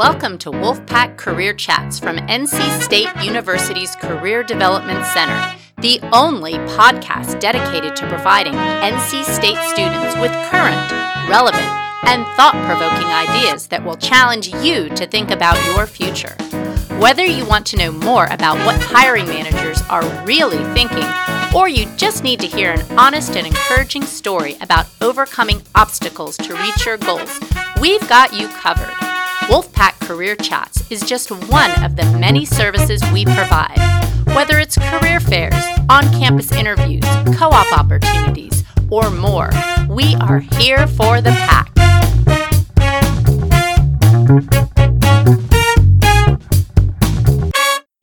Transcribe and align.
Welcome 0.00 0.38
to 0.38 0.50
Wolfpack 0.50 1.18
Career 1.18 1.52
Chats 1.52 1.98
from 1.98 2.16
NC 2.16 2.80
State 2.80 3.10
University's 3.22 3.94
Career 3.96 4.42
Development 4.42 5.04
Center, 5.04 5.54
the 5.82 6.00
only 6.10 6.54
podcast 6.72 7.38
dedicated 7.38 7.94
to 7.96 8.08
providing 8.08 8.54
NC 8.54 9.24
State 9.24 9.58
students 9.68 10.16
with 10.16 10.32
current, 10.48 10.90
relevant, 11.28 11.68
and 12.04 12.24
thought 12.34 12.54
provoking 12.64 13.08
ideas 13.08 13.66
that 13.66 13.84
will 13.84 13.94
challenge 13.94 14.48
you 14.64 14.88
to 14.88 15.06
think 15.06 15.30
about 15.30 15.62
your 15.66 15.86
future. 15.86 16.34
Whether 16.98 17.26
you 17.26 17.44
want 17.44 17.66
to 17.66 17.76
know 17.76 17.92
more 17.92 18.24
about 18.30 18.56
what 18.64 18.80
hiring 18.80 19.26
managers 19.26 19.82
are 19.90 20.24
really 20.24 20.64
thinking, 20.72 21.04
or 21.54 21.68
you 21.68 21.84
just 21.98 22.24
need 22.24 22.40
to 22.40 22.46
hear 22.46 22.72
an 22.72 22.98
honest 22.98 23.36
and 23.36 23.46
encouraging 23.46 24.04
story 24.04 24.56
about 24.62 24.86
overcoming 25.02 25.60
obstacles 25.74 26.38
to 26.38 26.54
reach 26.54 26.86
your 26.86 26.96
goals, 26.96 27.38
we've 27.82 28.08
got 28.08 28.32
you 28.32 28.48
covered. 28.48 29.09
Wolfpack 29.50 29.98
Career 30.06 30.36
Chats 30.36 30.88
is 30.92 31.00
just 31.00 31.32
one 31.50 31.72
of 31.82 31.96
the 31.96 32.04
many 32.20 32.44
services 32.44 33.02
we 33.12 33.24
provide. 33.24 33.76
Whether 34.26 34.60
it's 34.60 34.78
career 34.78 35.18
fairs, 35.18 35.64
on 35.88 36.04
campus 36.12 36.52
interviews, 36.52 37.02
co 37.36 37.48
op 37.48 37.76
opportunities, 37.76 38.62
or 38.92 39.10
more, 39.10 39.50
we 39.88 40.14
are 40.20 40.38
here 40.38 40.86
for 40.86 41.20
the 41.20 41.32
pack. 41.32 41.68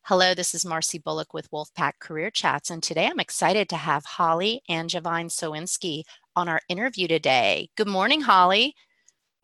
Hello, 0.02 0.34
this 0.34 0.54
is 0.54 0.66
Marcy 0.66 0.98
Bullock 0.98 1.32
with 1.32 1.50
Wolfpack 1.50 1.92
Career 1.98 2.30
Chats, 2.30 2.68
and 2.68 2.82
today 2.82 3.06
I'm 3.06 3.20
excited 3.20 3.70
to 3.70 3.76
have 3.76 4.04
Holly 4.04 4.60
Angevine 4.68 5.28
Sowinski 5.28 6.02
on 6.36 6.46
our 6.46 6.60
interview 6.68 7.08
today. 7.08 7.70
Good 7.74 7.88
morning, 7.88 8.20
Holly. 8.20 8.74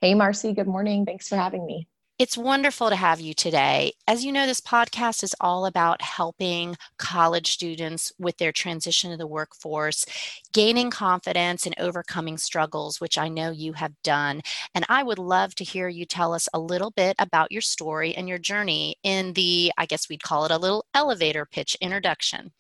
Hey, 0.02 0.12
Marcy. 0.12 0.52
Good 0.52 0.66
morning. 0.66 1.06
Thanks 1.06 1.28
for 1.28 1.36
having 1.36 1.64
me. 1.64 1.88
It's 2.16 2.38
wonderful 2.38 2.90
to 2.90 2.96
have 2.96 3.20
you 3.20 3.34
today. 3.34 3.92
As 4.06 4.24
you 4.24 4.30
know, 4.30 4.46
this 4.46 4.60
podcast 4.60 5.24
is 5.24 5.34
all 5.40 5.66
about 5.66 6.00
helping 6.00 6.76
college 6.96 7.50
students 7.50 8.12
with 8.20 8.36
their 8.38 8.52
transition 8.52 9.10
to 9.10 9.16
the 9.16 9.26
workforce, 9.26 10.06
gaining 10.52 10.90
confidence 10.90 11.66
and 11.66 11.74
overcoming 11.76 12.38
struggles, 12.38 13.00
which 13.00 13.18
I 13.18 13.28
know 13.28 13.50
you 13.50 13.72
have 13.72 14.00
done. 14.04 14.42
And 14.76 14.84
I 14.88 15.02
would 15.02 15.18
love 15.18 15.56
to 15.56 15.64
hear 15.64 15.88
you 15.88 16.06
tell 16.06 16.34
us 16.34 16.48
a 16.54 16.60
little 16.60 16.92
bit 16.92 17.16
about 17.18 17.50
your 17.50 17.62
story 17.62 18.14
and 18.14 18.28
your 18.28 18.38
journey 18.38 18.94
in 19.02 19.32
the, 19.32 19.72
I 19.76 19.86
guess 19.86 20.08
we'd 20.08 20.22
call 20.22 20.44
it 20.44 20.52
a 20.52 20.58
little 20.58 20.86
elevator 20.94 21.44
pitch 21.44 21.76
introduction. 21.80 22.52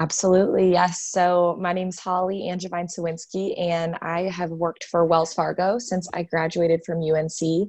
Absolutely, 0.00 0.70
yes. 0.70 1.02
So 1.02 1.56
my 1.60 1.72
name's 1.72 1.98
Holly 1.98 2.48
Angevine 2.48 2.86
Sowinski, 2.86 3.58
and 3.60 3.96
I 4.00 4.22
have 4.22 4.50
worked 4.50 4.84
for 4.84 5.04
Wells 5.04 5.34
Fargo 5.34 5.78
since 5.78 6.08
I 6.14 6.22
graduated 6.22 6.80
from 6.84 7.02
UNC. 7.02 7.68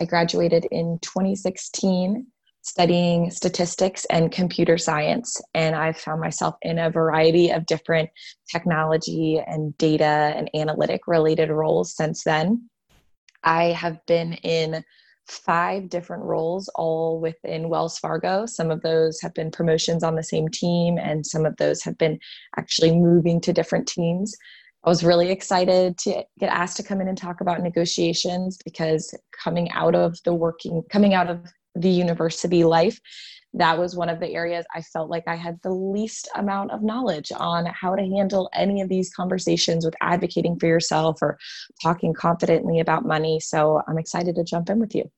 I 0.00 0.04
graduated 0.04 0.66
in 0.70 0.98
2016 1.00 2.26
studying 2.60 3.30
statistics 3.30 4.04
and 4.06 4.30
computer 4.30 4.78
science, 4.78 5.40
and 5.54 5.74
I've 5.74 5.96
found 5.96 6.20
myself 6.20 6.56
in 6.62 6.78
a 6.78 6.90
variety 6.90 7.50
of 7.50 7.66
different 7.66 8.10
technology 8.50 9.42
and 9.44 9.76
data 9.78 10.34
and 10.36 10.50
analytic 10.54 11.08
related 11.08 11.50
roles 11.50 11.96
since 11.96 12.22
then. 12.22 12.68
I 13.42 13.64
have 13.72 13.98
been 14.06 14.34
in 14.34 14.84
five 15.26 15.88
different 15.88 16.24
roles, 16.24 16.68
all 16.74 17.20
within 17.20 17.68
Wells 17.68 17.98
Fargo. 17.98 18.46
Some 18.46 18.70
of 18.70 18.82
those 18.82 19.20
have 19.20 19.34
been 19.34 19.50
promotions 19.50 20.02
on 20.02 20.14
the 20.14 20.22
same 20.22 20.48
team, 20.48 20.98
and 20.98 21.24
some 21.24 21.46
of 21.46 21.56
those 21.56 21.82
have 21.82 21.96
been 21.98 22.18
actually 22.56 22.94
moving 22.94 23.40
to 23.42 23.52
different 23.52 23.86
teams. 23.86 24.34
I 24.84 24.88
was 24.88 25.04
really 25.04 25.30
excited 25.30 25.96
to 25.98 26.24
get 26.40 26.52
asked 26.52 26.76
to 26.78 26.82
come 26.82 27.00
in 27.00 27.08
and 27.08 27.16
talk 27.16 27.40
about 27.40 27.62
negotiations 27.62 28.58
because 28.64 29.14
coming 29.32 29.70
out 29.70 29.94
of 29.94 30.18
the 30.24 30.34
working, 30.34 30.82
coming 30.90 31.14
out 31.14 31.30
of 31.30 31.38
the 31.76 31.88
university 31.88 32.64
life, 32.64 32.98
that 33.54 33.78
was 33.78 33.94
one 33.94 34.08
of 34.08 34.18
the 34.18 34.34
areas 34.34 34.64
I 34.74 34.80
felt 34.80 35.10
like 35.10 35.24
I 35.26 35.36
had 35.36 35.58
the 35.62 35.72
least 35.72 36.28
amount 36.34 36.70
of 36.70 36.82
knowledge 36.82 37.30
on 37.36 37.66
how 37.66 37.94
to 37.94 38.02
handle 38.02 38.48
any 38.54 38.80
of 38.80 38.88
these 38.88 39.12
conversations 39.14 39.84
with 39.84 39.94
advocating 40.00 40.58
for 40.58 40.66
yourself 40.66 41.18
or 41.20 41.38
talking 41.82 42.14
confidently 42.14 42.80
about 42.80 43.04
money. 43.04 43.40
So 43.40 43.82
I'm 43.86 43.98
excited 43.98 44.34
to 44.36 44.44
jump 44.44 44.70
in 44.70 44.80
with 44.80 44.94
you. 44.94 45.10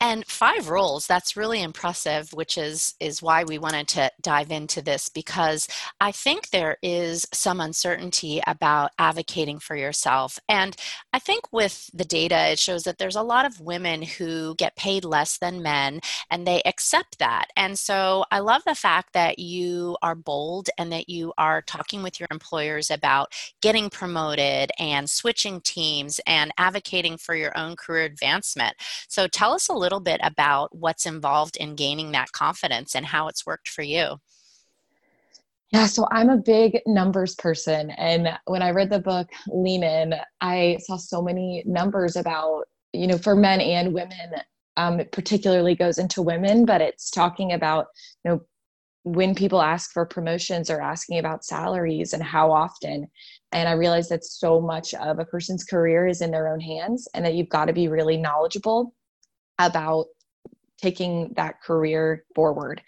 And 0.00 0.26
five 0.26 0.68
roles, 0.68 1.06
that's 1.06 1.36
really 1.36 1.62
impressive, 1.62 2.32
which 2.32 2.58
is 2.58 2.94
is 3.00 3.22
why 3.22 3.44
we 3.44 3.58
wanted 3.58 3.88
to 3.88 4.10
dive 4.20 4.50
into 4.50 4.82
this 4.82 5.08
because 5.08 5.68
I 6.00 6.12
think 6.12 6.50
there 6.50 6.76
is 6.82 7.26
some 7.32 7.60
uncertainty 7.60 8.42
about 8.46 8.90
advocating 8.98 9.58
for 9.58 9.74
yourself. 9.74 10.38
And 10.48 10.76
I 11.12 11.18
think 11.18 11.52
with 11.52 11.90
the 11.94 12.04
data 12.04 12.50
it 12.50 12.58
shows 12.58 12.82
that 12.82 12.98
there's 12.98 13.16
a 13.16 13.22
lot 13.22 13.46
of 13.46 13.60
women 13.60 14.02
who 14.02 14.54
get 14.56 14.76
paid 14.76 15.04
less 15.04 15.38
than 15.38 15.62
men 15.62 16.00
and 16.30 16.46
they 16.46 16.62
accept 16.66 17.18
that. 17.18 17.46
And 17.56 17.78
so 17.78 18.24
I 18.30 18.40
love 18.40 18.62
the 18.66 18.74
fact 18.74 19.12
that 19.14 19.38
you 19.38 19.96
are 20.02 20.14
bold 20.14 20.68
and 20.78 20.92
that 20.92 21.08
you 21.08 21.32
are 21.38 21.62
talking 21.62 22.02
with 22.02 22.20
your 22.20 22.28
employers 22.30 22.90
about 22.90 23.32
getting 23.62 23.88
promoted 23.88 24.70
and 24.78 25.08
switching 25.08 25.60
teams 25.62 26.20
and 26.26 26.52
advocating 26.58 27.16
for 27.16 27.34
your 27.34 27.56
own 27.56 27.76
career 27.76 28.04
advancement. 28.04 28.74
So 29.08 29.26
tell 29.36 29.52
us 29.52 29.68
a 29.68 29.74
little 29.74 30.00
bit 30.00 30.18
about 30.22 30.74
what's 30.74 31.04
involved 31.04 31.58
in 31.58 31.74
gaining 31.74 32.12
that 32.12 32.32
confidence 32.32 32.96
and 32.96 33.04
how 33.04 33.28
it's 33.28 33.44
worked 33.44 33.68
for 33.68 33.82
you. 33.82 34.16
Yeah, 35.72 35.86
so 35.86 36.06
I'm 36.10 36.30
a 36.30 36.38
big 36.38 36.78
numbers 36.86 37.34
person. 37.34 37.90
And 37.90 38.30
when 38.46 38.62
I 38.62 38.70
read 38.70 38.88
the 38.88 38.98
book 38.98 39.28
Lean 39.48 39.82
In, 39.82 40.14
I 40.40 40.78
saw 40.80 40.96
so 40.96 41.20
many 41.20 41.62
numbers 41.66 42.16
about, 42.16 42.64
you 42.94 43.06
know, 43.06 43.18
for 43.18 43.36
men 43.36 43.60
and 43.60 43.92
women. 43.92 44.36
Um, 44.78 45.00
it 45.00 45.12
particularly 45.12 45.74
goes 45.74 45.98
into 45.98 46.22
women, 46.22 46.64
but 46.64 46.80
it's 46.80 47.10
talking 47.10 47.52
about, 47.52 47.88
you 48.24 48.30
know, 48.30 48.40
when 49.02 49.34
people 49.34 49.60
ask 49.60 49.92
for 49.92 50.06
promotions 50.06 50.70
or 50.70 50.80
asking 50.80 51.18
about 51.18 51.44
salaries 51.44 52.14
and 52.14 52.22
how 52.22 52.50
often. 52.52 53.06
And 53.52 53.68
I 53.68 53.72
realized 53.72 54.10
that 54.10 54.24
so 54.24 54.62
much 54.62 54.94
of 54.94 55.18
a 55.18 55.26
person's 55.26 55.64
career 55.64 56.06
is 56.06 56.22
in 56.22 56.30
their 56.30 56.48
own 56.48 56.60
hands 56.60 57.06
and 57.12 57.24
that 57.26 57.34
you've 57.34 57.50
got 57.50 57.66
to 57.66 57.74
be 57.74 57.88
really 57.88 58.16
knowledgeable 58.16 58.94
about 59.58 60.06
taking 60.78 61.32
that 61.36 61.62
career 61.62 62.24
forward. 62.34 62.82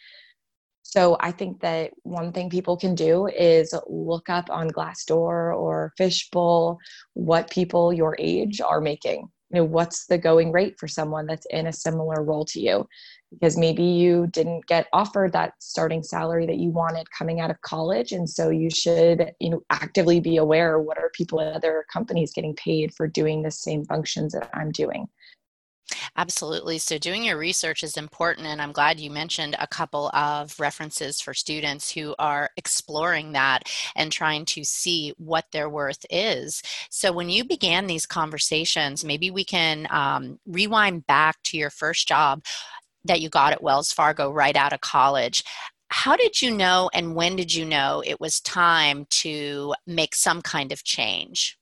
So 0.82 1.18
I 1.20 1.32
think 1.32 1.60
that 1.60 1.90
one 2.02 2.32
thing 2.32 2.48
people 2.48 2.76
can 2.76 2.94
do 2.94 3.26
is 3.26 3.74
look 3.88 4.30
up 4.30 4.48
on 4.48 4.70
Glassdoor 4.70 5.54
or 5.54 5.92
Fishbowl 5.98 6.78
what 7.12 7.50
people 7.50 7.92
your 7.92 8.16
age 8.18 8.62
are 8.62 8.80
making. 8.80 9.28
You 9.50 9.60
know, 9.60 9.64
what's 9.64 10.06
the 10.06 10.16
going 10.16 10.50
rate 10.50 10.78
for 10.78 10.88
someone 10.88 11.26
that's 11.26 11.46
in 11.50 11.66
a 11.66 11.72
similar 11.74 12.22
role 12.22 12.46
to 12.46 12.60
you? 12.60 12.86
Because 13.30 13.58
maybe 13.58 13.82
you 13.82 14.28
didn't 14.28 14.66
get 14.66 14.86
offered 14.94 15.32
that 15.34 15.52
starting 15.58 16.02
salary 16.02 16.46
that 16.46 16.56
you 16.56 16.70
wanted 16.70 17.10
coming 17.10 17.40
out 17.40 17.50
of 17.50 17.60
college. 17.60 18.12
And 18.12 18.28
so 18.28 18.48
you 18.48 18.70
should, 18.70 19.32
you 19.40 19.50
know, 19.50 19.60
actively 19.68 20.20
be 20.20 20.38
aware 20.38 20.78
what 20.78 20.96
are 20.96 21.10
people 21.12 21.38
at 21.42 21.54
other 21.54 21.84
companies 21.92 22.32
getting 22.32 22.54
paid 22.56 22.94
for 22.94 23.06
doing 23.06 23.42
the 23.42 23.50
same 23.50 23.84
functions 23.84 24.32
that 24.32 24.48
I'm 24.54 24.70
doing. 24.70 25.06
Absolutely. 26.16 26.78
So, 26.78 26.98
doing 26.98 27.24
your 27.24 27.38
research 27.38 27.82
is 27.82 27.96
important, 27.96 28.46
and 28.46 28.60
I'm 28.60 28.72
glad 28.72 29.00
you 29.00 29.10
mentioned 29.10 29.56
a 29.58 29.66
couple 29.66 30.08
of 30.10 30.58
references 30.60 31.20
for 31.20 31.34
students 31.34 31.90
who 31.92 32.14
are 32.18 32.50
exploring 32.56 33.32
that 33.32 33.64
and 33.96 34.12
trying 34.12 34.44
to 34.46 34.64
see 34.64 35.14
what 35.18 35.46
their 35.52 35.68
worth 35.68 36.04
is. 36.10 36.62
So, 36.90 37.12
when 37.12 37.30
you 37.30 37.44
began 37.44 37.86
these 37.86 38.06
conversations, 38.06 39.04
maybe 39.04 39.30
we 39.30 39.44
can 39.44 39.86
um, 39.90 40.38
rewind 40.46 41.06
back 41.06 41.36
to 41.44 41.56
your 41.58 41.70
first 41.70 42.08
job 42.08 42.44
that 43.04 43.20
you 43.20 43.28
got 43.30 43.52
at 43.52 43.62
Wells 43.62 43.92
Fargo 43.92 44.30
right 44.30 44.56
out 44.56 44.72
of 44.72 44.80
college. 44.80 45.44
How 45.90 46.16
did 46.16 46.42
you 46.42 46.50
know, 46.50 46.90
and 46.94 47.14
when 47.14 47.36
did 47.36 47.54
you 47.54 47.64
know 47.64 48.02
it 48.06 48.20
was 48.20 48.40
time 48.40 49.06
to 49.10 49.74
make 49.86 50.14
some 50.14 50.42
kind 50.42 50.72
of 50.72 50.84
change? 50.84 51.57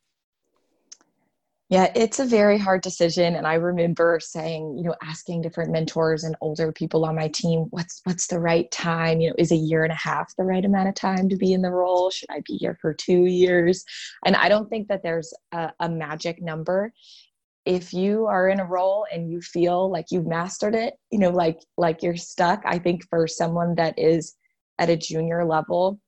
Yeah, 1.68 1.90
it's 1.96 2.20
a 2.20 2.24
very 2.24 2.58
hard 2.58 2.82
decision 2.82 3.34
and 3.34 3.44
I 3.44 3.54
remember 3.54 4.20
saying, 4.22 4.76
you 4.78 4.84
know, 4.84 4.94
asking 5.02 5.42
different 5.42 5.72
mentors 5.72 6.22
and 6.22 6.36
older 6.40 6.70
people 6.70 7.04
on 7.04 7.16
my 7.16 7.26
team, 7.26 7.66
what's 7.70 8.02
what's 8.04 8.28
the 8.28 8.38
right 8.38 8.70
time? 8.70 9.20
You 9.20 9.30
know, 9.30 9.34
is 9.36 9.50
a 9.50 9.56
year 9.56 9.82
and 9.82 9.92
a 9.92 9.96
half 9.96 10.32
the 10.36 10.44
right 10.44 10.64
amount 10.64 10.88
of 10.88 10.94
time 10.94 11.28
to 11.28 11.36
be 11.36 11.52
in 11.52 11.62
the 11.62 11.70
role? 11.72 12.10
Should 12.10 12.30
I 12.30 12.40
be 12.46 12.56
here 12.56 12.78
for 12.80 12.94
2 12.94 13.24
years? 13.26 13.84
And 14.24 14.36
I 14.36 14.48
don't 14.48 14.70
think 14.70 14.86
that 14.88 15.02
there's 15.02 15.34
a, 15.50 15.72
a 15.80 15.88
magic 15.88 16.40
number. 16.40 16.92
If 17.64 17.92
you 17.92 18.26
are 18.26 18.48
in 18.48 18.60
a 18.60 18.64
role 18.64 19.04
and 19.12 19.28
you 19.28 19.40
feel 19.40 19.90
like 19.90 20.06
you've 20.12 20.26
mastered 20.26 20.76
it, 20.76 20.94
you 21.10 21.18
know, 21.18 21.30
like 21.30 21.58
like 21.76 22.00
you're 22.00 22.16
stuck, 22.16 22.62
I 22.64 22.78
think 22.78 23.02
for 23.10 23.26
someone 23.26 23.74
that 23.74 23.98
is 23.98 24.36
at 24.78 24.88
a 24.90 24.96
junior 24.96 25.44
level, 25.44 25.98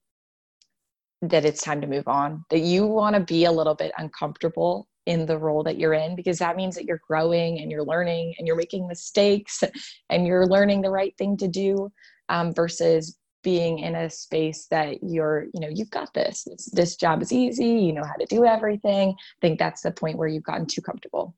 that 1.22 1.44
it's 1.44 1.62
time 1.62 1.81
to 1.81 1.88
move 1.88 2.06
on 2.06 2.44
that 2.50 2.60
you 2.60 2.87
want 2.87 3.16
to 3.16 3.20
be 3.20 3.44
a 3.44 3.52
little 3.52 3.75
bit 3.75 3.93
uncomfortable 3.99 4.87
in 5.08 5.25
the 5.25 5.38
role 5.38 5.62
that 5.62 5.78
you're 5.78 5.94
in 5.94 6.14
because 6.14 6.38
that 6.38 6.55
means 6.55 6.75
that 6.75 6.84
you're 6.84 7.00
growing 7.08 7.60
and 7.60 7.70
you're 7.70 7.82
learning 7.82 8.34
and 8.37 8.46
you're 8.46 8.56
making 8.56 8.87
mistakes 8.87 9.64
and 10.10 10.26
you're 10.26 10.46
learning 10.46 10.82
the 10.82 10.90
right 10.90 11.16
thing 11.16 11.34
to 11.34 11.49
do 11.49 11.90
um, 12.28 12.52
versus 12.52 13.16
being 13.43 13.78
in 13.78 13.94
a 13.94 14.10
space 14.10 14.66
that 14.70 15.02
you're 15.02 15.46
you 15.55 15.60
know 15.60 15.69
you've 15.72 15.90
got 15.90 16.12
this. 16.12 16.44
this 16.44 16.66
this 16.72 16.96
job 16.96 17.22
is 17.22 17.32
easy 17.32 17.64
you 17.64 17.93
know 17.93 18.05
how 18.05 18.16
to 18.20 18.26
do 18.26 18.44
everything 18.44 19.10
i 19.10 19.40
think 19.40 19.58
that's 19.58 19.81
the 19.81 19.90
point 19.90 20.19
where 20.19 20.28
you've 20.28 20.43
gotten 20.43 20.66
too 20.66 20.82
comfortable 20.82 21.34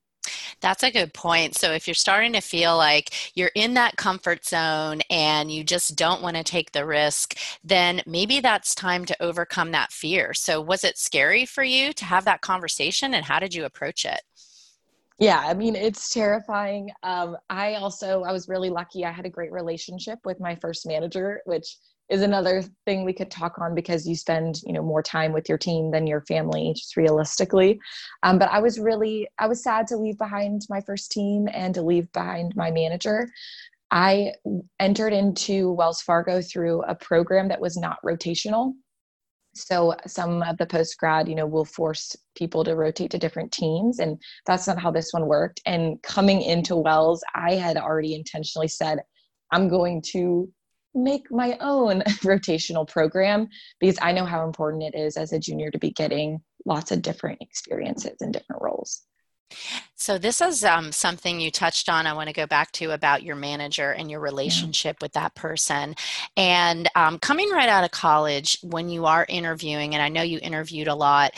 That's 0.61 0.83
a 0.83 0.91
good 0.91 1.15
point. 1.15 1.57
So, 1.57 1.73
if 1.73 1.87
you're 1.87 1.95
starting 1.95 2.33
to 2.35 2.41
feel 2.41 2.77
like 2.77 3.15
you're 3.35 3.51
in 3.55 3.75
that 3.75 3.97
comfort 3.97 4.45
zone 4.45 5.01
and 5.11 5.51
you 5.51 5.65
just 5.65 5.97
don't 5.97 6.23
want 6.23 6.37
to 6.37 6.45
take 6.45 6.73
the 6.73 6.85
risk, 6.85 7.37
then 7.65 8.03
maybe 8.07 8.41
that's 8.41 8.75
time 8.75 9.05
to 9.07 9.23
overcome 9.23 9.73
that 9.73 9.93
fear. 9.93 10.35
So, 10.35 10.61
was 10.61 10.85
it 10.85 10.99
scary 10.99 11.47
for 11.47 11.65
you 11.65 11.93
to 11.95 12.05
have 12.05 12.25
that 12.27 12.43
conversation 12.43 13.15
and 13.15 13.25
how 13.25 13.39
did 13.39 13.55
you 13.55 13.65
approach 13.65 14.05
it? 14.05 14.21
Yeah, 15.19 15.43
I 15.47 15.53
mean, 15.53 15.77
it's 15.77 16.09
terrifying. 16.15 16.91
Um, 17.03 17.37
I 17.51 17.75
also, 17.75 18.23
I 18.23 18.33
was 18.33 18.49
really 18.49 18.71
lucky. 18.71 19.05
I 19.05 19.11
had 19.11 19.27
a 19.27 19.31
great 19.31 19.53
relationship 19.53 20.19
with 20.25 20.41
my 20.41 20.55
first 20.55 20.87
manager, 20.87 21.43
which 21.45 21.77
is 22.11 22.23
another 22.23 22.63
thing 22.85 23.05
we 23.05 23.13
could 23.13 23.31
talk 23.31 23.59
on 23.61 23.75
because 23.75 24.07
you 24.07 24.17
spend 24.17 24.61
you 24.67 24.73
know 24.73 24.83
more 24.83 25.03
time 25.03 25.33
with 25.33 25.49
your 25.49 25.57
team 25.57 25.91
than 25.91 26.07
your 26.07 26.23
family 26.23 26.73
just 26.77 26.97
realistically. 26.97 27.81
Um, 28.23 28.39
but 28.39 28.51
i 28.51 28.61
was 28.61 28.79
really 28.79 29.29
i 29.39 29.47
was 29.47 29.63
sad 29.63 29.87
to 29.89 29.97
leave 29.97 30.19
behind 30.19 30.63
my 30.69 30.81
first 30.81 31.11
team 31.13 31.49
and 31.53 31.75
to 31.75 31.83
leave 31.83 32.11
behind 32.13 32.55
my 32.57 32.71
manager. 32.71 33.31
I 33.93 34.35
entered 34.79 35.13
into 35.13 35.73
wells 35.73 36.03
fargo 36.03 36.43
through 36.43 36.83
a 36.83 36.95
program 36.95 37.49
that 37.49 37.61
was 37.61 37.77
not 37.77 37.99
rotational. 38.05 38.75
So 39.57 39.97
some 40.07 40.43
of 40.43 40.59
the 40.59 40.67
post 40.67 40.97
grad 40.99 41.29
you 41.29 41.35
know 41.37 41.47
will 41.47 41.65
force 41.65 42.17
people 42.37 42.65
to 42.65 42.75
rotate 42.77 43.13
to 43.13 43.19
different 43.19 43.53
teams 43.53 44.01
and 44.01 44.21
that's 44.47 44.67
not 44.67 44.81
how 44.81 44.91
this 44.91 45.13
one 45.13 45.27
worked. 45.27 45.61
And 45.65 46.03
coming 46.03 46.43
into 46.43 46.77
wells 46.77 47.23
i 47.35 47.55
had 47.55 47.77
already 47.77 48.15
intentionally 48.17 48.69
said 48.69 48.99
i'm 49.53 49.69
going 49.69 50.03
to 50.13 50.51
make 50.95 51.31
my 51.31 51.57
own 51.61 52.01
rotational 52.23 52.87
program 52.89 53.49
because 53.79 53.99
I 54.03 54.13
know 54.13 54.25
how 54.25 54.45
important 54.45 54.83
it 54.83 54.95
is 54.95 55.17
as 55.17 55.33
a 55.33 55.39
junior 55.39 55.71
to 55.71 55.79
be 55.79 55.91
getting 55.91 56.41
lots 56.65 56.91
of 56.91 57.03
different 57.03 57.41
experiences 57.41 58.17
and 58.21 58.33
different 58.33 58.63
roles. 58.63 59.03
So, 59.97 60.17
this 60.17 60.41
is 60.41 60.65
um, 60.65 60.93
something 60.93 61.41
you 61.41 61.51
touched 61.51 61.89
on. 61.89 62.07
I 62.07 62.13
want 62.13 62.29
to 62.29 62.33
go 62.33 62.47
back 62.47 62.71
to 62.73 62.93
about 62.93 63.23
your 63.23 63.37
manager 63.37 63.91
and 63.91 64.11
your 64.11 64.21
relationship 64.21 64.97
yeah. 65.01 65.05
with 65.05 65.13
that 65.13 65.35
person. 65.35 65.97
And 66.37 66.89
um, 66.95 67.19
coming 67.19 67.51
right 67.51 67.69
out 67.69 67.85
of 67.85 67.91
college, 67.91 68.59
when 68.63 68.89
you 68.89 69.07
are 69.07 69.27
interviewing, 69.29 69.95
and 69.95 70.03
I 70.03 70.09
know 70.09 70.23
you 70.23 70.39
interviewed 70.41 70.89
a 70.89 70.95
lot, 70.95 71.33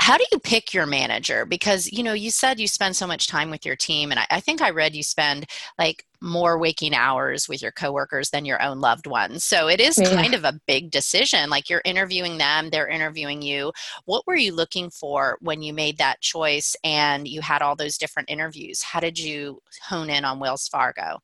how 0.00 0.18
do 0.18 0.24
you 0.32 0.38
pick 0.38 0.74
your 0.74 0.86
manager? 0.86 1.44
Because 1.46 1.90
you 1.92 2.02
know 2.02 2.12
you 2.12 2.30
said 2.30 2.60
you 2.60 2.68
spend 2.68 2.96
so 2.96 3.06
much 3.06 3.26
time 3.26 3.50
with 3.50 3.64
your 3.64 3.76
team 3.76 4.10
and 4.10 4.20
I, 4.20 4.26
I, 4.30 4.40
think 4.40 4.60
i 4.60 4.70
read 4.70 4.94
you 4.94 5.02
spend 5.02 5.46
like 5.78 6.04
more 6.20 6.58
waking 6.58 6.94
hours 6.94 7.48
with 7.48 7.62
your 7.62 7.72
coworkers 7.72 8.30
than 8.30 8.44
your 8.44 8.60
own 8.62 8.80
loved 8.80 9.06
ones. 9.06 9.44
So 9.44 9.68
it 9.68 9.80
is 9.80 9.98
yeah. 9.98 10.10
kind 10.10 10.34
of 10.34 10.44
a 10.44 10.58
big 10.66 10.90
decision 10.90 11.48
like 11.48 11.70
you're 11.70 11.82
interviewing 11.84 12.38
them 12.38 12.70
they're 12.70 12.88
interviewing 12.88 13.40
you. 13.40 13.72
What 14.04 14.26
were 14.26 14.36
you 14.36 14.54
looking 14.54 14.90
for 14.90 15.38
when 15.40 15.62
you 15.62 15.72
made 15.72 15.98
that 15.98 16.20
choice 16.20 16.76
and 16.84 17.26
you 17.28 17.40
had 17.40 17.62
all 17.62 17.76
those 17.76 17.98
different 17.98 18.30
interviews? 18.30 18.82
How 18.82 19.00
did 19.00 19.18
you 19.18 19.60
hone 19.82 20.10
in 20.10 20.24
on 20.24 20.40
wells 20.40 20.68
fargo? 20.68 21.20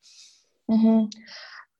Mm-hmm 0.70 1.19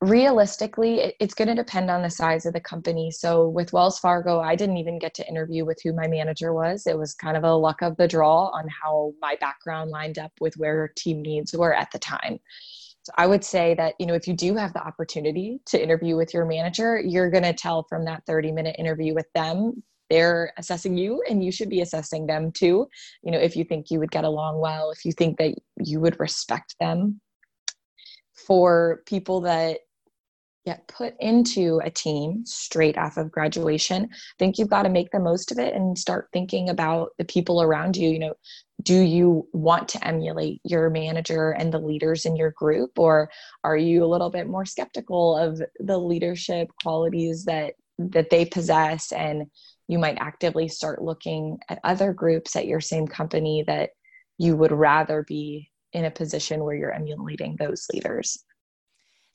realistically 0.01 1.15
it's 1.21 1.35
going 1.35 1.49
to 1.49 1.55
depend 1.55 1.91
on 1.91 2.03
the 2.03 2.11
size 2.11 2.47
of 2.47 2.55
the 2.55 2.61
company. 2.61 3.11
So 3.11 3.49
with 3.49 3.73
wells 3.73 3.99
fargo 3.99 4.41
i 4.41 4.57
didn't 4.57 4.79
even 4.79 4.99
get 4.99 5.15
to 5.15 5.29
interview 5.29 5.65
with 5.65 5.79
who 5.83 5.93
my 5.93 6.07
manager 6.07 6.55
was. 6.55 6.87
It 6.87 6.99
was 6.99 7.15
kind 7.15 7.37
of 7.37 7.45
a 7.45 7.55
luck 7.55 7.83
of 7.83 7.97
the 7.97 8.09
draw 8.09 8.47
on 8.49 8.67
how 8.69 9.13
my 9.21 9.37
background 9.41 9.91
lined 9.91 10.19
up 10.19 10.33
with 10.41 10.55
where 10.57 10.93
team 10.97 11.23
needs 11.23 11.53
were 11.53 11.75
at 11.75 11.91
the 11.93 11.99
time. 11.99 12.39
So 13.03 13.13
i 13.17 13.27
would 13.27 13.45
say 13.45 13.75
that 13.75 13.95
you 13.99 14.07
know 14.07 14.15
if 14.15 14.29
you 14.29 14.35
do 14.35 14.55
have 14.57 14.73
the 14.73 14.83
opportunity 14.83 15.61
to 15.67 15.83
interview 15.83 16.17
with 16.17 16.35
your 16.35 16.45
manager 16.45 17.01
you're 17.01 17.31
going 17.31 17.45
to 17.45 17.55
tell 17.55 17.87
from 17.89 18.05
that 18.05 18.25
30 18.27 18.53
minute 18.53 18.77
interview 18.79 19.15
with 19.15 19.27
them 19.35 19.83
they're 20.11 20.53
assessing 20.59 20.99
you 20.99 21.23
and 21.31 21.43
you 21.43 21.53
should 21.53 21.71
be 21.71 21.81
assessing 21.81 22.27
them 22.27 22.51
too. 22.53 22.89
You 23.23 23.31
know 23.31 23.39
if 23.39 23.57
you 23.57 23.65
think 23.65 23.91
you 23.91 24.01
would 24.01 24.11
get 24.11 24.25
along 24.25 24.61
well 24.61 24.91
if 24.91 25.05
you 25.05 25.13
think 25.13 25.39
that 25.39 25.55
you 25.83 26.01
would 26.01 26.19
respect 26.21 26.75
them. 26.81 27.21
For 28.47 29.03
people 29.07 29.43
that 29.43 29.79
get 30.67 30.87
put 30.89 31.15
into 31.21 31.81
a 31.85 31.91
team 31.91 32.45
straight 32.45 32.99
off 32.99 33.17
of 33.17 33.31
graduation 33.31 34.05
i 34.05 34.17
think 34.39 34.59
you've 34.59 34.69
got 34.69 34.83
to 34.83 34.89
make 34.89 35.11
the 35.11 35.21
most 35.21 35.51
of 35.51 35.59
it 35.59 35.75
and 35.75 35.99
start 35.99 36.29
thinking 36.33 36.69
about 36.69 37.11
the 37.19 37.25
people 37.25 37.63
around 37.63 37.97
you 37.97 38.09
you 38.09 38.19
know 38.19 38.35
do 38.83 38.99
you 38.99 39.47
want 39.53 39.89
to 39.89 40.07
emulate 40.07 40.61
your 40.65 40.89
manager 40.91 41.51
and 41.51 41.73
the 41.73 41.79
leaders 41.79 42.25
in 42.25 42.35
your 42.37 42.51
group 42.53 42.99
or 42.99 43.31
are 43.63 43.77
you 43.77 44.05
a 44.05 44.07
little 44.07 44.31
bit 44.31 44.49
more 44.49 44.65
skeptical 44.65 45.37
of 45.37 45.61
the 45.81 45.99
leadership 45.99 46.71
qualities 46.83 47.45
that 47.45 47.75
that 48.01 48.31
they 48.31 48.45
possess? 48.45 49.13
And 49.13 49.47
you 49.89 49.99
might 49.99 50.19
actively 50.19 50.69
start 50.69 51.03
looking 51.03 51.59
at 51.69 51.81
other 51.85 52.13
groups 52.13 52.57
at 52.57 52.67
your 52.67 52.81
same 52.81 53.07
company 53.07 53.65
that 53.67 53.91
you 54.39 54.57
would 54.57 54.73
rather 54.73 55.25
be 55.27 55.71
in 55.93 56.05
a 56.05 56.11
position 56.11 56.65
where 56.65 56.77
you're 56.77 56.95
emulating 56.95 57.57
those 57.59 57.87
leaders 57.93 58.45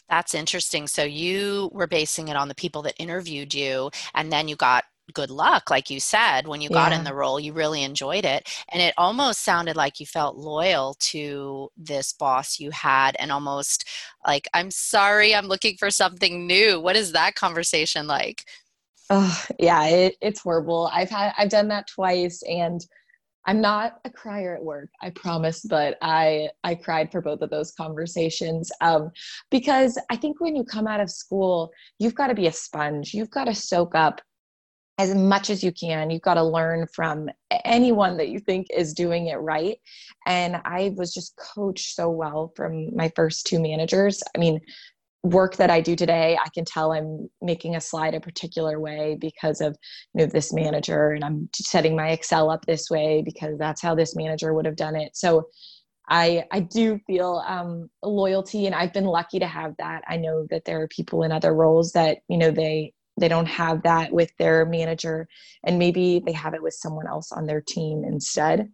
that's 0.09 0.33
interesting. 0.33 0.87
So 0.87 1.03
you 1.03 1.69
were 1.73 1.87
basing 1.87 2.27
it 2.27 2.35
on 2.35 2.47
the 2.47 2.55
people 2.55 2.81
that 2.83 2.95
interviewed 2.97 3.53
you, 3.53 3.89
and 4.13 4.31
then 4.31 4.47
you 4.47 4.55
got 4.55 4.83
good 5.13 5.29
luck, 5.29 5.69
like 5.69 5.89
you 5.89 5.99
said, 5.99 6.47
when 6.47 6.61
you 6.61 6.69
got 6.69 6.91
in 6.91 7.03
the 7.03 7.13
role, 7.13 7.39
you 7.39 7.53
really 7.53 7.83
enjoyed 7.83 8.25
it. 8.25 8.49
And 8.71 8.81
it 8.81 8.93
almost 8.97 9.43
sounded 9.43 9.75
like 9.75 9.99
you 9.99 10.05
felt 10.05 10.35
loyal 10.35 10.95
to 10.99 11.69
this 11.77 12.11
boss 12.13 12.59
you 12.59 12.71
had, 12.71 13.15
and 13.19 13.31
almost 13.31 13.87
like, 14.25 14.47
I'm 14.53 14.71
sorry, 14.71 15.35
I'm 15.35 15.45
looking 15.45 15.77
for 15.77 15.91
something 15.91 16.47
new. 16.47 16.79
What 16.79 16.95
is 16.95 17.11
that 17.11 17.35
conversation 17.35 18.07
like? 18.07 18.45
Oh, 19.11 19.45
yeah, 19.59 19.85
it, 19.85 20.15
it's 20.21 20.39
horrible. 20.39 20.89
I've 20.91 21.11
had, 21.11 21.33
I've 21.37 21.49
done 21.49 21.67
that 21.67 21.87
twice, 21.87 22.41
and 22.49 22.83
I'm 23.47 23.61
not 23.61 23.99
a 24.05 24.09
crier 24.09 24.55
at 24.55 24.63
work, 24.63 24.89
I 25.01 25.11
promise, 25.11 25.61
but 25.61 25.97
I 26.01 26.49
I 26.63 26.75
cried 26.75 27.11
for 27.11 27.21
both 27.21 27.41
of 27.41 27.49
those 27.49 27.71
conversations 27.71 28.71
um, 28.81 29.11
because 29.51 29.99
I 30.09 30.15
think 30.15 30.41
when 30.41 30.55
you 30.55 30.63
come 30.63 30.87
out 30.87 30.99
of 30.99 31.11
school, 31.11 31.71
you've 31.99 32.15
got 32.15 32.27
to 32.27 32.35
be 32.35 32.47
a 32.47 32.51
sponge. 32.51 33.13
You've 33.13 33.29
got 33.29 33.45
to 33.45 33.55
soak 33.55 33.93
up 33.95 34.21
as 34.97 35.13
much 35.13 35.49
as 35.49 35.63
you 35.63 35.71
can. 35.73 36.09
You've 36.09 36.21
got 36.21 36.35
to 36.35 36.43
learn 36.43 36.87
from 36.93 37.29
anyone 37.65 38.17
that 38.17 38.29
you 38.29 38.39
think 38.39 38.67
is 38.75 38.93
doing 38.93 39.27
it 39.27 39.35
right. 39.35 39.77
And 40.25 40.61
I 40.63 40.93
was 40.95 41.13
just 41.13 41.35
coached 41.35 41.95
so 41.95 42.09
well 42.09 42.53
from 42.55 42.95
my 42.95 43.11
first 43.15 43.45
two 43.45 43.59
managers. 43.59 44.23
I 44.33 44.39
mean, 44.39 44.59
work 45.25 45.55
that 45.57 45.71
I 45.71 45.81
do 45.81 45.95
today, 45.95 46.37
I 46.39 46.49
can 46.53 46.65
tell 46.65 46.93
I'm 46.93 47.29
making 47.41 47.75
a 47.75 47.81
slide 47.81 48.13
a 48.13 48.19
particular 48.19 48.79
way 48.79 49.17
because 49.19 49.59
of 49.59 49.75
you 50.13 50.21
know 50.21 50.27
this 50.27 50.53
manager, 50.53 51.11
and 51.11 51.23
I'm 51.23 51.49
setting 51.55 51.95
my 51.95 52.09
Excel 52.09 52.49
up 52.49 52.65
this 52.65 52.89
way 52.89 53.21
because 53.25 53.57
that's 53.57 53.81
how 53.81 53.95
this 53.95 54.15
manager 54.15 54.53
would 54.53 54.65
have 54.65 54.75
done 54.75 54.95
it. 54.95 55.17
So 55.17 55.47
I 56.07 56.45
I 56.51 56.59
do 56.61 56.99
feel 57.07 57.43
um, 57.47 57.89
loyalty, 58.03 58.67
and 58.67 58.75
I've 58.75 58.93
been 58.93 59.05
lucky 59.05 59.39
to 59.39 59.47
have 59.47 59.73
that. 59.79 60.03
I 60.07 60.17
know 60.17 60.45
that 60.51 60.65
there 60.65 60.81
are 60.81 60.87
people 60.87 61.23
in 61.23 61.31
other 61.31 61.53
roles 61.53 61.91
that 61.93 62.19
you 62.29 62.37
know 62.37 62.51
they 62.51 62.93
they 63.19 63.27
don't 63.27 63.47
have 63.47 63.83
that 63.83 64.11
with 64.11 64.31
their 64.37 64.65
manager, 64.65 65.27
and 65.65 65.79
maybe 65.79 66.21
they 66.25 66.33
have 66.33 66.53
it 66.53 66.61
with 66.61 66.75
someone 66.75 67.07
else 67.07 67.31
on 67.31 67.47
their 67.47 67.61
team 67.61 68.03
instead 68.05 68.69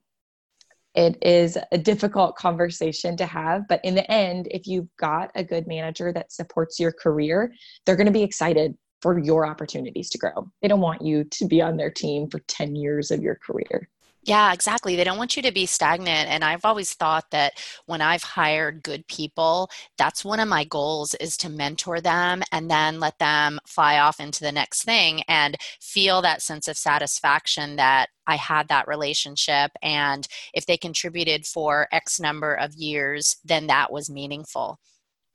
it 0.95 1.17
is 1.21 1.57
a 1.71 1.77
difficult 1.77 2.35
conversation 2.35 3.15
to 3.17 3.25
have 3.25 3.67
but 3.67 3.79
in 3.83 3.95
the 3.95 4.09
end 4.11 4.47
if 4.51 4.67
you've 4.67 4.89
got 4.97 5.31
a 5.35 5.43
good 5.43 5.67
manager 5.67 6.11
that 6.11 6.31
supports 6.31 6.79
your 6.79 6.91
career 6.91 7.53
they're 7.85 7.95
going 7.95 8.05
to 8.05 8.11
be 8.11 8.23
excited 8.23 8.75
for 9.01 9.19
your 9.19 9.45
opportunities 9.45 10.09
to 10.11 10.17
grow. 10.17 10.49
They 10.61 10.67
don't 10.67 10.79
want 10.79 11.01
you 11.01 11.23
to 11.23 11.45
be 11.47 11.61
on 11.61 11.77
their 11.77 11.89
team 11.89 12.29
for 12.29 12.39
10 12.47 12.75
years 12.75 13.11
of 13.11 13.21
your 13.21 13.35
career 13.35 13.89
yeah, 14.23 14.53
exactly. 14.53 14.95
They 14.95 15.03
don't 15.03 15.17
want 15.17 15.35
you 15.35 15.41
to 15.41 15.51
be 15.51 15.65
stagnant. 15.65 16.29
And 16.29 16.43
I've 16.43 16.63
always 16.63 16.93
thought 16.93 17.25
that 17.31 17.53
when 17.87 18.01
I've 18.01 18.21
hired 18.21 18.83
good 18.83 19.07
people, 19.07 19.69
that's 19.97 20.23
one 20.23 20.39
of 20.39 20.47
my 20.47 20.63
goals 20.63 21.15
is 21.15 21.35
to 21.37 21.49
mentor 21.49 22.01
them 22.01 22.43
and 22.51 22.69
then 22.69 22.99
let 22.99 23.17
them 23.17 23.59
fly 23.65 23.97
off 23.97 24.19
into 24.19 24.41
the 24.43 24.51
next 24.51 24.83
thing 24.83 25.23
and 25.27 25.57
feel 25.79 26.21
that 26.21 26.43
sense 26.43 26.67
of 26.67 26.77
satisfaction 26.77 27.77
that 27.77 28.09
I 28.27 28.35
had 28.35 28.67
that 28.67 28.87
relationship. 28.87 29.71
And 29.81 30.27
if 30.53 30.67
they 30.67 30.77
contributed 30.77 31.47
for 31.47 31.87
X 31.91 32.19
number 32.19 32.53
of 32.53 32.75
years, 32.75 33.37
then 33.43 33.65
that 33.67 33.91
was 33.91 34.09
meaningful. 34.09 34.77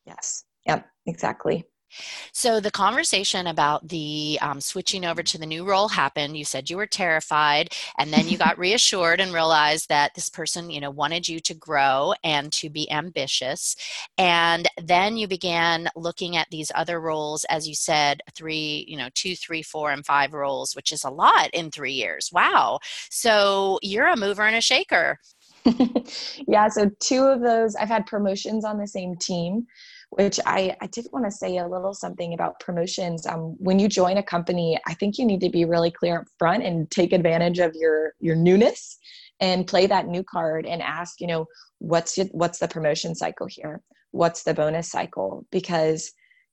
Yes. 0.06 0.44
Yep. 0.64 0.86
Exactly. 1.06 1.64
So 2.32 2.60
the 2.60 2.70
conversation 2.70 3.46
about 3.46 3.88
the 3.88 4.38
um, 4.42 4.60
switching 4.60 5.04
over 5.04 5.22
to 5.22 5.38
the 5.38 5.46
new 5.46 5.64
role 5.64 5.88
happened. 5.88 6.36
You 6.36 6.44
said 6.44 6.68
you 6.68 6.76
were 6.76 6.86
terrified, 6.86 7.72
and 7.98 8.12
then 8.12 8.28
you 8.28 8.38
got 8.46 8.58
reassured 8.58 9.20
and 9.20 9.32
realized 9.32 9.88
that 9.88 10.14
this 10.14 10.28
person, 10.28 10.70
you 10.70 10.80
know, 10.80 10.90
wanted 10.90 11.28
you 11.28 11.40
to 11.40 11.54
grow 11.54 12.14
and 12.24 12.52
to 12.52 12.68
be 12.68 12.90
ambitious. 12.90 13.76
And 14.18 14.68
then 14.82 15.16
you 15.16 15.28
began 15.28 15.88
looking 15.96 16.36
at 16.36 16.48
these 16.50 16.70
other 16.74 17.00
roles, 17.00 17.44
as 17.44 17.68
you 17.68 17.74
said, 17.74 18.20
three, 18.34 18.84
you 18.88 18.96
know, 18.96 19.08
two, 19.14 19.36
three, 19.36 19.62
four, 19.62 19.92
and 19.92 20.04
five 20.04 20.32
roles, 20.32 20.74
which 20.76 20.92
is 20.92 21.04
a 21.04 21.10
lot 21.10 21.50
in 21.52 21.70
three 21.70 21.92
years. 21.92 22.30
Wow. 22.32 22.78
So 23.10 23.78
you're 23.82 24.06
a 24.06 24.16
mover 24.16 24.42
and 24.42 24.56
a 24.56 24.60
shaker. 24.60 25.18
yeah. 26.46 26.68
So 26.68 26.90
two 27.00 27.24
of 27.24 27.40
those, 27.40 27.74
I've 27.74 27.88
had 27.88 28.06
promotions 28.06 28.64
on 28.64 28.78
the 28.78 28.86
same 28.86 29.16
team 29.16 29.66
which 30.16 30.40
I, 30.46 30.74
I 30.80 30.86
did 30.86 31.06
want 31.12 31.26
to 31.26 31.30
say 31.30 31.58
a 31.58 31.68
little 31.68 31.92
something 31.92 32.32
about 32.32 32.58
promotions. 32.60 33.26
Um, 33.26 33.54
when 33.58 33.78
you 33.78 33.86
join 33.88 34.16
a 34.16 34.22
company, 34.22 34.78
I 34.86 34.94
think 34.94 35.18
you 35.18 35.26
need 35.26 35.40
to 35.42 35.50
be 35.50 35.64
really 35.64 35.90
clear 35.90 36.20
up 36.20 36.26
front 36.38 36.64
and 36.64 36.90
take 36.90 37.12
advantage 37.12 37.58
of 37.58 37.74
your 37.74 38.14
your 38.20 38.34
newness 38.34 38.98
and 39.40 39.66
play 39.66 39.86
that 39.86 40.06
new 40.06 40.24
card 40.24 40.66
and 40.66 40.82
ask 40.82 41.20
you 41.20 41.26
know 41.26 41.46
what's 41.78 42.16
your, 42.16 42.26
what's 42.32 42.58
the 42.58 42.68
promotion 42.68 43.14
cycle 43.14 43.46
here 43.48 43.80
what's 44.12 44.42
the 44.44 44.54
bonus 44.54 44.90
cycle 44.90 45.46
because 45.50 46.12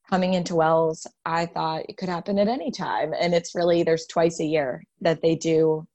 coming 0.09 0.33
into 0.33 0.55
wells 0.55 1.07
i 1.25 1.45
thought 1.45 1.83
it 1.87 1.97
could 1.97 2.09
happen 2.09 2.37
at 2.37 2.47
any 2.47 2.71
time 2.71 3.13
and 3.19 3.33
it's 3.33 3.55
really 3.55 3.83
there's 3.83 4.05
twice 4.07 4.39
a 4.39 4.45
year 4.45 4.83
that 5.01 5.21
they 5.21 5.35
do 5.35 5.85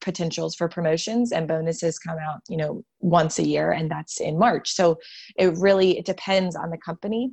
potentials 0.00 0.54
for 0.54 0.68
promotions 0.68 1.32
and 1.32 1.48
bonuses 1.48 1.98
come 1.98 2.18
out 2.18 2.40
you 2.48 2.56
know 2.56 2.84
once 3.00 3.38
a 3.38 3.46
year 3.46 3.72
and 3.72 3.90
that's 3.90 4.20
in 4.20 4.38
march. 4.38 4.72
So 4.72 4.98
it 5.36 5.56
really 5.58 5.98
it 5.98 6.06
depends 6.06 6.56
on 6.56 6.70
the 6.70 6.78
company. 6.78 7.32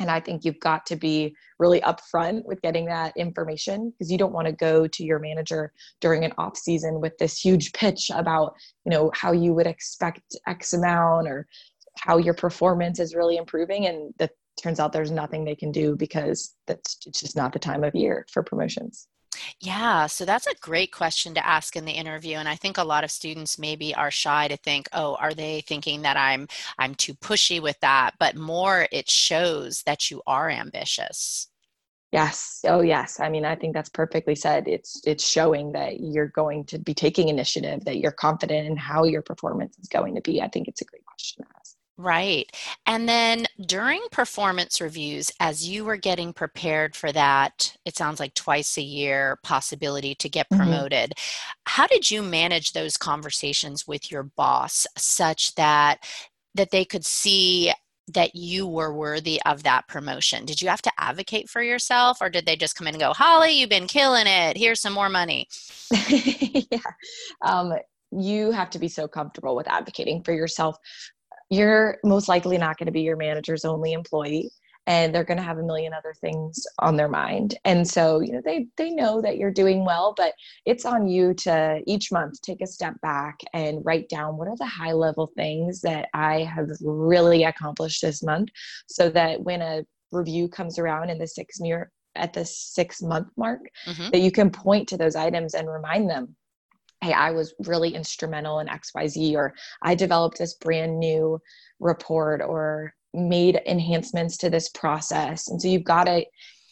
And 0.00 0.10
i 0.10 0.18
think 0.18 0.44
you've 0.44 0.60
got 0.60 0.84
to 0.86 0.96
be 0.96 1.34
really 1.58 1.80
upfront 1.80 2.44
with 2.44 2.60
getting 2.62 2.86
that 2.86 3.16
information 3.16 3.92
because 3.92 4.10
you 4.10 4.18
don't 4.18 4.32
want 4.32 4.48
to 4.48 4.52
go 4.52 4.88
to 4.88 5.04
your 5.04 5.20
manager 5.20 5.72
during 6.00 6.24
an 6.24 6.32
off 6.36 6.56
season 6.56 7.00
with 7.00 7.16
this 7.18 7.38
huge 7.38 7.72
pitch 7.72 8.10
about 8.12 8.54
you 8.84 8.90
know 8.90 9.10
how 9.14 9.32
you 9.32 9.54
would 9.54 9.68
expect 9.68 10.36
x 10.46 10.72
amount 10.72 11.28
or 11.28 11.46
how 11.96 12.18
your 12.18 12.34
performance 12.34 12.98
is 12.98 13.14
really 13.14 13.36
improving. 13.36 13.86
And 13.86 14.12
that 14.18 14.32
turns 14.60 14.80
out 14.80 14.92
there's 14.92 15.10
nothing 15.10 15.44
they 15.44 15.56
can 15.56 15.72
do 15.72 15.96
because 15.96 16.54
that's 16.66 16.98
it's 17.06 17.20
just 17.20 17.36
not 17.36 17.52
the 17.52 17.58
time 17.58 17.84
of 17.84 17.94
year 17.94 18.26
for 18.32 18.42
promotions 18.42 19.08
yeah, 19.60 20.06
so 20.06 20.24
that's 20.24 20.46
a 20.46 20.54
great 20.60 20.92
question 20.92 21.34
to 21.34 21.46
ask 21.46 21.76
in 21.76 21.84
the 21.84 21.92
interview 21.92 22.36
and 22.36 22.48
I 22.48 22.56
think 22.56 22.78
a 22.78 22.84
lot 22.84 23.04
of 23.04 23.10
students 23.10 23.58
maybe 23.58 23.94
are 23.94 24.10
shy 24.10 24.48
to 24.48 24.56
think, 24.56 24.88
"Oh, 24.92 25.16
are 25.16 25.34
they 25.34 25.62
thinking 25.62 26.02
that 26.02 26.16
I'm 26.16 26.48
I'm 26.78 26.94
too 26.94 27.14
pushy 27.14 27.60
with 27.60 27.78
that?" 27.80 28.12
But 28.18 28.36
more 28.36 28.88
it 28.92 29.10
shows 29.10 29.82
that 29.84 30.10
you 30.10 30.22
are 30.26 30.50
ambitious. 30.50 31.48
Yes. 32.12 32.60
Oh, 32.64 32.80
yes. 32.80 33.18
I 33.18 33.28
mean, 33.28 33.44
I 33.44 33.56
think 33.56 33.74
that's 33.74 33.88
perfectly 33.88 34.36
said. 34.36 34.68
It's 34.68 35.00
it's 35.04 35.26
showing 35.26 35.72
that 35.72 36.00
you're 36.00 36.28
going 36.28 36.64
to 36.66 36.78
be 36.78 36.94
taking 36.94 37.28
initiative, 37.28 37.84
that 37.86 37.98
you're 37.98 38.12
confident 38.12 38.68
in 38.68 38.76
how 38.76 39.04
your 39.04 39.22
performance 39.22 39.76
is 39.78 39.88
going 39.88 40.14
to 40.14 40.20
be. 40.20 40.40
I 40.40 40.48
think 40.48 40.68
it's 40.68 40.80
a 40.80 40.84
great 40.84 41.04
question. 41.04 41.44
Right. 41.96 42.50
And 42.86 43.08
then 43.08 43.46
during 43.66 44.02
performance 44.10 44.80
reviews, 44.80 45.30
as 45.38 45.68
you 45.68 45.84
were 45.84 45.96
getting 45.96 46.32
prepared 46.32 46.96
for 46.96 47.12
that, 47.12 47.76
it 47.84 47.96
sounds 47.96 48.18
like 48.18 48.34
twice 48.34 48.76
a 48.76 48.82
year 48.82 49.38
possibility 49.44 50.16
to 50.16 50.28
get 50.28 50.48
mm-hmm. 50.50 50.62
promoted. 50.62 51.10
Mm-hmm. 51.10 51.52
How 51.66 51.86
did 51.86 52.10
you 52.10 52.22
manage 52.22 52.72
those 52.72 52.96
conversations 52.96 53.86
with 53.86 54.10
your 54.10 54.24
boss 54.24 54.86
such 54.96 55.54
that 55.54 55.98
that 56.56 56.70
they 56.72 56.84
could 56.84 57.04
see 57.04 57.72
that 58.08 58.34
you 58.34 58.66
were 58.66 58.92
worthy 58.92 59.40
of 59.46 59.62
that 59.62 59.86
promotion? 59.86 60.44
Did 60.44 60.60
you 60.60 60.68
have 60.68 60.82
to 60.82 60.92
advocate 60.98 61.48
for 61.48 61.62
yourself 61.62 62.18
or 62.20 62.28
did 62.28 62.44
they 62.44 62.56
just 62.56 62.74
come 62.74 62.88
in 62.88 62.94
and 62.94 63.00
go, 63.00 63.12
Holly, 63.12 63.52
you've 63.52 63.70
been 63.70 63.86
killing 63.86 64.26
it. 64.26 64.56
Here's 64.56 64.80
some 64.80 64.92
more 64.92 65.08
money? 65.08 65.48
yeah. 66.10 66.78
Um, 67.44 67.74
you 68.16 68.52
have 68.52 68.70
to 68.70 68.78
be 68.78 68.88
so 68.88 69.08
comfortable 69.08 69.56
with 69.56 69.68
advocating 69.68 70.22
for 70.22 70.32
yourself 70.32 70.76
you're 71.54 71.98
most 72.04 72.28
likely 72.28 72.58
not 72.58 72.76
going 72.78 72.86
to 72.86 72.92
be 72.92 73.02
your 73.02 73.16
manager's 73.16 73.64
only 73.64 73.92
employee 73.92 74.50
and 74.86 75.14
they're 75.14 75.24
going 75.24 75.38
to 75.38 75.44
have 75.44 75.58
a 75.58 75.62
million 75.62 75.92
other 75.94 76.14
things 76.20 76.66
on 76.80 76.96
their 76.96 77.08
mind 77.08 77.56
and 77.64 77.88
so 77.88 78.20
you 78.20 78.32
know 78.32 78.42
they 78.44 78.66
they 78.76 78.90
know 78.90 79.20
that 79.20 79.38
you're 79.38 79.50
doing 79.50 79.84
well 79.84 80.14
but 80.16 80.34
it's 80.66 80.84
on 80.84 81.06
you 81.06 81.32
to 81.34 81.80
each 81.86 82.12
month 82.12 82.40
take 82.42 82.60
a 82.60 82.66
step 82.66 82.94
back 83.00 83.38
and 83.52 83.84
write 83.84 84.08
down 84.08 84.36
what 84.36 84.48
are 84.48 84.56
the 84.58 84.66
high 84.66 84.92
level 84.92 85.30
things 85.36 85.80
that 85.80 86.08
i 86.14 86.40
have 86.40 86.68
really 86.82 87.44
accomplished 87.44 88.02
this 88.02 88.22
month 88.22 88.48
so 88.86 89.08
that 89.08 89.40
when 89.42 89.62
a 89.62 89.82
review 90.12 90.48
comes 90.48 90.78
around 90.78 91.10
in 91.10 91.18
the 91.18 91.26
six 91.26 91.58
year 91.60 91.90
at 92.16 92.32
the 92.32 92.44
six 92.44 93.02
month 93.02 93.28
mark 93.36 93.60
mm-hmm. 93.86 94.10
that 94.10 94.20
you 94.20 94.30
can 94.30 94.50
point 94.50 94.88
to 94.88 94.96
those 94.96 95.16
items 95.16 95.54
and 95.54 95.68
remind 95.68 96.08
them 96.08 96.36
hey, 97.04 97.12
I 97.12 97.32
was 97.32 97.54
really 97.66 97.94
instrumental 97.94 98.60
in 98.60 98.66
XYZ, 98.66 99.34
or 99.34 99.54
I 99.82 99.94
developed 99.94 100.38
this 100.38 100.54
brand 100.54 100.98
new 100.98 101.38
report 101.78 102.40
or 102.40 102.94
made 103.12 103.60
enhancements 103.66 104.38
to 104.38 104.48
this 104.48 104.70
process. 104.70 105.48
And 105.48 105.60
so 105.60 105.68
you've 105.68 105.84
got 105.84 106.04
to 106.04 106.24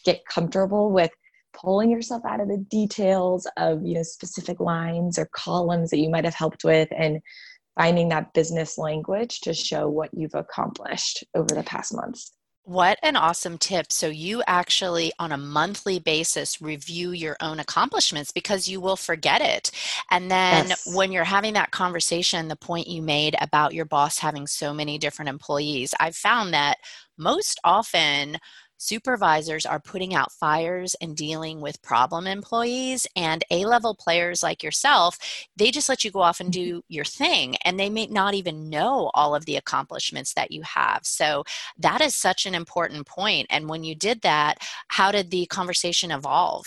get 0.05 0.25
comfortable 0.25 0.91
with 0.91 1.11
pulling 1.53 1.91
yourself 1.91 2.25
out 2.25 2.41
of 2.41 2.47
the 2.47 2.65
details 2.69 3.47
of 3.57 3.85
you 3.85 3.93
know 3.93 4.01
specific 4.01 4.59
lines 4.59 5.19
or 5.19 5.29
columns 5.35 5.91
that 5.91 5.99
you 5.99 6.09
might 6.09 6.25
have 6.25 6.33
helped 6.33 6.63
with 6.63 6.89
and 6.97 7.19
finding 7.75 8.09
that 8.09 8.33
business 8.33 8.77
language 8.79 9.39
to 9.41 9.53
show 9.53 9.87
what 9.87 10.09
you've 10.13 10.33
accomplished 10.33 11.23
over 11.35 11.53
the 11.53 11.63
past 11.63 11.93
months 11.93 12.31
what 12.63 12.97
an 13.03 13.15
awesome 13.15 13.57
tip. 13.57 13.91
So, 13.91 14.07
you 14.07 14.41
actually, 14.47 15.11
on 15.19 15.31
a 15.31 15.37
monthly 15.37 15.99
basis, 15.99 16.61
review 16.61 17.11
your 17.11 17.35
own 17.41 17.59
accomplishments 17.59 18.31
because 18.31 18.67
you 18.67 18.79
will 18.79 18.95
forget 18.95 19.41
it. 19.41 19.71
And 20.11 20.31
then, 20.31 20.69
yes. 20.69 20.95
when 20.95 21.11
you're 21.11 21.23
having 21.23 21.53
that 21.53 21.71
conversation, 21.71 22.47
the 22.47 22.55
point 22.55 22.87
you 22.87 23.01
made 23.01 23.35
about 23.41 23.73
your 23.73 23.85
boss 23.85 24.17
having 24.17 24.47
so 24.47 24.73
many 24.73 24.97
different 24.97 25.29
employees, 25.29 25.93
I've 25.99 26.15
found 26.15 26.53
that 26.53 26.77
most 27.17 27.59
often 27.63 28.37
supervisors 28.83 29.65
are 29.65 29.79
putting 29.79 30.13
out 30.13 30.31
fires 30.31 30.95
and 31.01 31.15
dealing 31.15 31.61
with 31.61 31.81
problem 31.81 32.27
employees 32.27 33.07
and 33.15 33.43
a 33.49 33.65
level 33.65 33.95
players 33.95 34.43
like 34.43 34.61
yourself 34.61 35.17
they 35.55 35.71
just 35.71 35.89
let 35.89 36.03
you 36.03 36.11
go 36.11 36.21
off 36.21 36.39
and 36.39 36.51
mm-hmm. 36.51 36.77
do 36.77 36.83
your 36.89 37.05
thing 37.05 37.55
and 37.63 37.79
they 37.79 37.89
may 37.89 38.05
not 38.07 38.33
even 38.33 38.69
know 38.69 39.09
all 39.13 39.33
of 39.33 39.45
the 39.45 39.55
accomplishments 39.55 40.33
that 40.33 40.51
you 40.51 40.61
have. 40.63 41.01
So 41.03 41.43
that 41.77 42.01
is 42.01 42.15
such 42.15 42.45
an 42.45 42.55
important 42.55 43.07
point 43.07 43.47
and 43.49 43.69
when 43.69 43.83
you 43.83 43.95
did 43.95 44.21
that 44.21 44.57
how 44.89 45.11
did 45.11 45.31
the 45.31 45.45
conversation 45.45 46.11
evolve? 46.11 46.65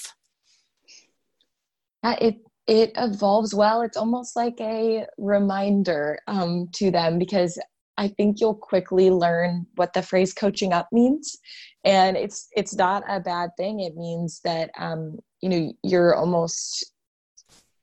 Uh, 2.03 2.17
it 2.21 2.37
it 2.67 2.93
evolves 2.97 3.55
well. 3.55 3.83
It's 3.83 3.97
almost 3.97 4.35
like 4.35 4.61
a 4.61 5.07
reminder 5.19 6.19
um, 6.27 6.69
to 6.75 6.91
them 6.91 7.19
because 7.19 7.59
I 7.99 8.09
think 8.09 8.41
you'll 8.41 8.55
quickly 8.55 9.11
learn 9.11 9.67
what 9.77 9.93
the 9.93 10.03
phrase 10.03 10.33
coaching 10.33 10.73
up 10.73 10.89
means. 10.93 11.37
And 11.85 12.17
it's 12.17 12.49
it's 12.57 12.75
not 12.75 13.05
a 13.09 13.21
bad 13.21 13.51
thing. 13.57 13.81
It 13.81 13.97
means 13.97 14.41
that 14.45 14.71
um, 14.79 15.19
you 15.41 15.49
know 15.49 15.73
you're 15.83 16.15
almost 16.15 16.93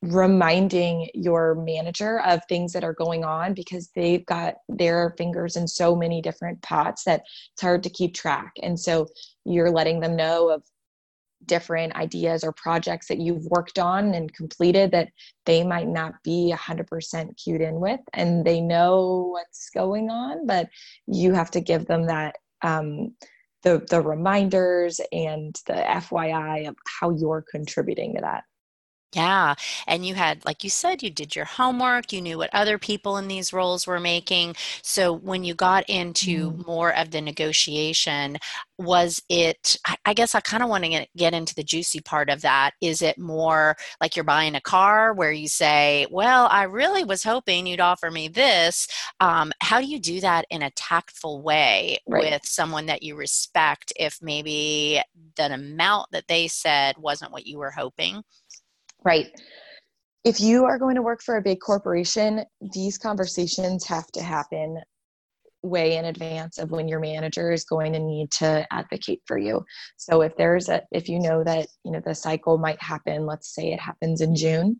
reminding 0.03 1.09
your 1.13 1.55
manager 1.55 2.19
of 2.21 2.41
things 2.49 2.73
that 2.73 2.83
are 2.83 2.93
going 2.93 3.23
on 3.23 3.53
because 3.53 3.89
they've 3.95 4.25
got 4.25 4.55
their 4.67 5.15
fingers 5.17 5.55
in 5.55 5.65
so 5.65 5.95
many 5.95 6.21
different 6.21 6.61
pots 6.61 7.05
that 7.05 7.23
it's 7.53 7.61
hard 7.61 7.81
to 7.81 7.89
keep 7.89 8.13
track. 8.13 8.51
And 8.61 8.77
so 8.77 9.07
you're 9.45 9.71
letting 9.71 10.01
them 10.01 10.17
know 10.17 10.49
of 10.49 10.63
different 11.45 11.95
ideas 11.95 12.43
or 12.43 12.51
projects 12.51 13.07
that 13.07 13.19
you've 13.19 13.45
worked 13.45 13.79
on 13.79 14.13
and 14.13 14.33
completed 14.33 14.91
that 14.91 15.09
they 15.45 15.63
might 15.63 15.87
not 15.87 16.13
be 16.23 16.53
100% 16.55 17.43
cued 17.43 17.61
in 17.61 17.79
with 17.79 17.99
and 18.13 18.45
they 18.45 18.61
know 18.61 19.29
what's 19.31 19.69
going 19.69 20.09
on 20.09 20.45
but 20.45 20.69
you 21.07 21.33
have 21.33 21.51
to 21.51 21.61
give 21.61 21.85
them 21.85 22.05
that 22.07 22.35
um, 22.61 23.13
the 23.63 23.85
the 23.89 24.01
reminders 24.01 24.99
and 25.11 25.55
the 25.67 25.73
fyi 25.73 26.67
of 26.67 26.75
how 26.99 27.09
you're 27.11 27.43
contributing 27.49 28.15
to 28.15 28.21
that 28.21 28.43
yeah. 29.13 29.55
And 29.87 30.05
you 30.05 30.15
had, 30.15 30.43
like 30.45 30.63
you 30.63 30.69
said, 30.69 31.03
you 31.03 31.09
did 31.09 31.35
your 31.35 31.45
homework, 31.45 32.11
you 32.11 32.21
knew 32.21 32.37
what 32.37 32.49
other 32.53 32.77
people 32.77 33.17
in 33.17 33.27
these 33.27 33.53
roles 33.53 33.85
were 33.85 33.99
making. 33.99 34.55
So 34.81 35.13
when 35.13 35.43
you 35.43 35.53
got 35.53 35.87
into 35.89 36.51
mm. 36.51 36.67
more 36.67 36.95
of 36.95 37.11
the 37.11 37.21
negotiation, 37.21 38.37
was 38.79 39.21
it, 39.29 39.77
I 40.05 40.13
guess 40.13 40.33
I 40.35 40.39
kind 40.41 40.63
of 40.63 40.69
want 40.69 40.83
to 40.83 41.05
get 41.15 41.33
into 41.33 41.53
the 41.53 41.63
juicy 41.63 42.01
part 42.01 42.29
of 42.29 42.41
that. 42.41 42.71
Is 42.81 43.01
it 43.01 43.17
more 43.17 43.75
like 44.01 44.15
you're 44.15 44.25
buying 44.25 44.55
a 44.55 44.61
car 44.61 45.13
where 45.13 45.31
you 45.31 45.47
say, 45.47 46.07
well, 46.09 46.47
I 46.51 46.63
really 46.63 47.03
was 47.03 47.23
hoping 47.23 47.67
you'd 47.67 47.79
offer 47.79 48.09
me 48.09 48.27
this? 48.27 48.87
Um, 49.19 49.51
how 49.61 49.79
do 49.79 49.87
you 49.87 49.99
do 49.99 50.19
that 50.21 50.45
in 50.49 50.63
a 50.63 50.71
tactful 50.71 51.41
way 51.41 51.99
right. 52.07 52.23
with 52.23 52.41
someone 52.45 52.87
that 52.87 53.03
you 53.03 53.15
respect 53.15 53.93
if 53.95 54.17
maybe 54.21 55.01
the 55.35 55.53
amount 55.53 56.07
that 56.11 56.27
they 56.27 56.47
said 56.47 56.95
wasn't 56.97 57.31
what 57.31 57.45
you 57.45 57.59
were 57.59 57.71
hoping? 57.71 58.23
Right? 59.03 59.27
If 60.23 60.39
you 60.39 60.65
are 60.65 60.79
going 60.79 60.95
to 60.95 61.01
work 61.01 61.21
for 61.21 61.37
a 61.37 61.41
big 61.41 61.59
corporation, 61.59 62.43
these 62.73 62.97
conversations 62.97 63.85
have 63.85 64.07
to 64.13 64.23
happen 64.23 64.79
way 65.63 65.97
in 65.97 66.05
advance 66.05 66.57
of 66.57 66.71
when 66.71 66.87
your 66.87 66.99
manager 66.99 67.51
is 67.51 67.63
going 67.63 67.93
to 67.93 67.99
need 67.99 68.29
to 68.31 68.67
advocate 68.71 69.21
for 69.25 69.37
you. 69.37 69.63
So 69.97 70.21
if 70.21 70.35
there's 70.35 70.69
a 70.69 70.81
if 70.91 71.07
you 71.07 71.19
know 71.19 71.43
that, 71.43 71.67
you 71.83 71.91
know, 71.91 72.01
the 72.05 72.13
cycle 72.13 72.57
might 72.57 72.81
happen, 72.81 73.25
let's 73.25 73.53
say 73.53 73.71
it 73.71 73.79
happens 73.79 74.21
in 74.21 74.35
June, 74.35 74.79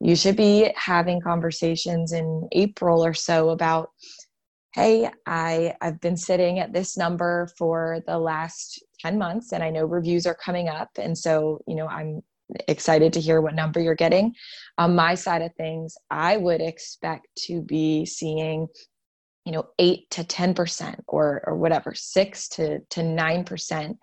you 0.00 0.16
should 0.16 0.36
be 0.36 0.72
having 0.76 1.20
conversations 1.20 2.12
in 2.12 2.48
April 2.52 3.04
or 3.04 3.14
so 3.14 3.50
about 3.50 3.90
hey, 4.74 5.08
I 5.26 5.74
I've 5.80 6.00
been 6.00 6.16
sitting 6.16 6.58
at 6.58 6.72
this 6.72 6.96
number 6.96 7.48
for 7.56 8.00
the 8.06 8.18
last 8.18 8.84
10 9.00 9.16
months 9.18 9.52
and 9.52 9.62
I 9.62 9.70
know 9.70 9.86
reviews 9.86 10.26
are 10.26 10.34
coming 10.34 10.68
up 10.68 10.90
and 10.98 11.16
so, 11.16 11.60
you 11.66 11.76
know, 11.76 11.86
I'm 11.86 12.22
excited 12.68 13.12
to 13.12 13.20
hear 13.20 13.40
what 13.40 13.54
number 13.54 13.80
you're 13.80 13.94
getting. 13.94 14.34
On 14.78 14.94
my 14.94 15.14
side 15.14 15.42
of 15.42 15.54
things, 15.54 15.96
I 16.10 16.36
would 16.36 16.60
expect 16.60 17.26
to 17.46 17.60
be 17.62 18.06
seeing, 18.06 18.68
you 19.44 19.52
know, 19.52 19.66
eight 19.78 20.10
to 20.10 20.24
ten 20.24 20.54
percent, 20.54 21.02
or 21.08 21.42
or 21.46 21.56
whatever, 21.56 21.94
six 21.94 22.48
to 22.50 22.80
to 22.90 23.02
nine 23.02 23.44
percent, 23.44 23.96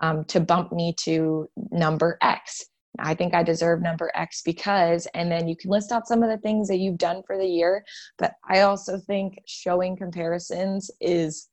um, 0.00 0.24
to 0.26 0.40
bump 0.40 0.72
me 0.72 0.94
to 1.00 1.48
number 1.70 2.18
X. 2.22 2.66
I 3.00 3.14
think 3.14 3.32
I 3.34 3.42
deserve 3.44 3.80
number 3.80 4.10
X 4.14 4.42
because, 4.42 5.06
and 5.14 5.30
then 5.30 5.46
you 5.46 5.56
can 5.56 5.70
list 5.70 5.92
out 5.92 6.08
some 6.08 6.22
of 6.22 6.30
the 6.30 6.38
things 6.38 6.66
that 6.68 6.78
you've 6.78 6.98
done 6.98 7.22
for 7.26 7.38
the 7.38 7.46
year. 7.46 7.84
But 8.18 8.32
I 8.48 8.62
also 8.62 8.98
think 8.98 9.38
showing 9.46 9.96
comparisons 9.96 10.90
is 11.00 11.48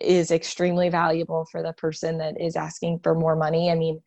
is 0.00 0.30
extremely 0.30 0.88
valuable 0.90 1.46
for 1.50 1.62
the 1.62 1.72
person 1.74 2.18
that 2.18 2.40
is 2.40 2.56
asking 2.56 3.00
for 3.02 3.14
more 3.14 3.36
money. 3.36 3.70
I 3.70 3.74
mean, 3.74 4.00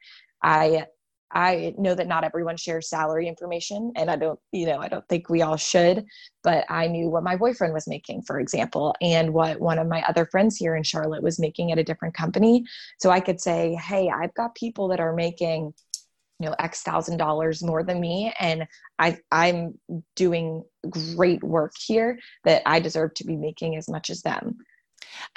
I 0.43 0.85
I 1.31 1.75
know 1.77 1.93
that 1.95 2.07
not 2.07 2.23
everyone 2.23 2.57
shares 2.57 2.89
salary 2.89 3.27
information 3.27 3.91
and 3.95 4.09
I 4.09 4.15
don't, 4.15 4.39
you 4.51 4.65
know, 4.65 4.79
I 4.79 4.87
don't 4.87 5.07
think 5.07 5.29
we 5.29 5.41
all 5.41 5.57
should, 5.57 6.05
but 6.43 6.65
I 6.69 6.87
knew 6.87 7.09
what 7.09 7.23
my 7.23 7.35
boyfriend 7.35 7.73
was 7.73 7.87
making, 7.87 8.23
for 8.23 8.39
example, 8.39 8.95
and 9.01 9.33
what 9.33 9.59
one 9.59 9.77
of 9.77 9.87
my 9.87 10.01
other 10.03 10.25
friends 10.25 10.57
here 10.57 10.75
in 10.75 10.83
Charlotte 10.83 11.21
was 11.21 11.39
making 11.39 11.71
at 11.71 11.77
a 11.77 11.83
different 11.83 12.15
company. 12.15 12.65
So 12.99 13.11
I 13.11 13.19
could 13.19 13.39
say, 13.39 13.75
hey, 13.75 14.09
I've 14.09 14.33
got 14.33 14.55
people 14.55 14.87
that 14.89 14.99
are 14.99 15.13
making 15.13 15.73
you 16.39 16.47
know 16.47 16.55
x 16.57 16.81
thousand 16.83 17.17
dollars 17.17 17.61
more 17.61 17.83
than 17.83 17.99
me 17.99 18.33
and 18.39 18.65
i 18.97 19.17
i'm 19.31 19.77
doing 20.15 20.63
great 20.89 21.43
work 21.43 21.73
here 21.77 22.17
that 22.45 22.61
i 22.65 22.79
deserve 22.79 23.13
to 23.13 23.25
be 23.25 23.35
making 23.35 23.75
as 23.75 23.89
much 23.89 24.09
as 24.09 24.21
them 24.21 24.57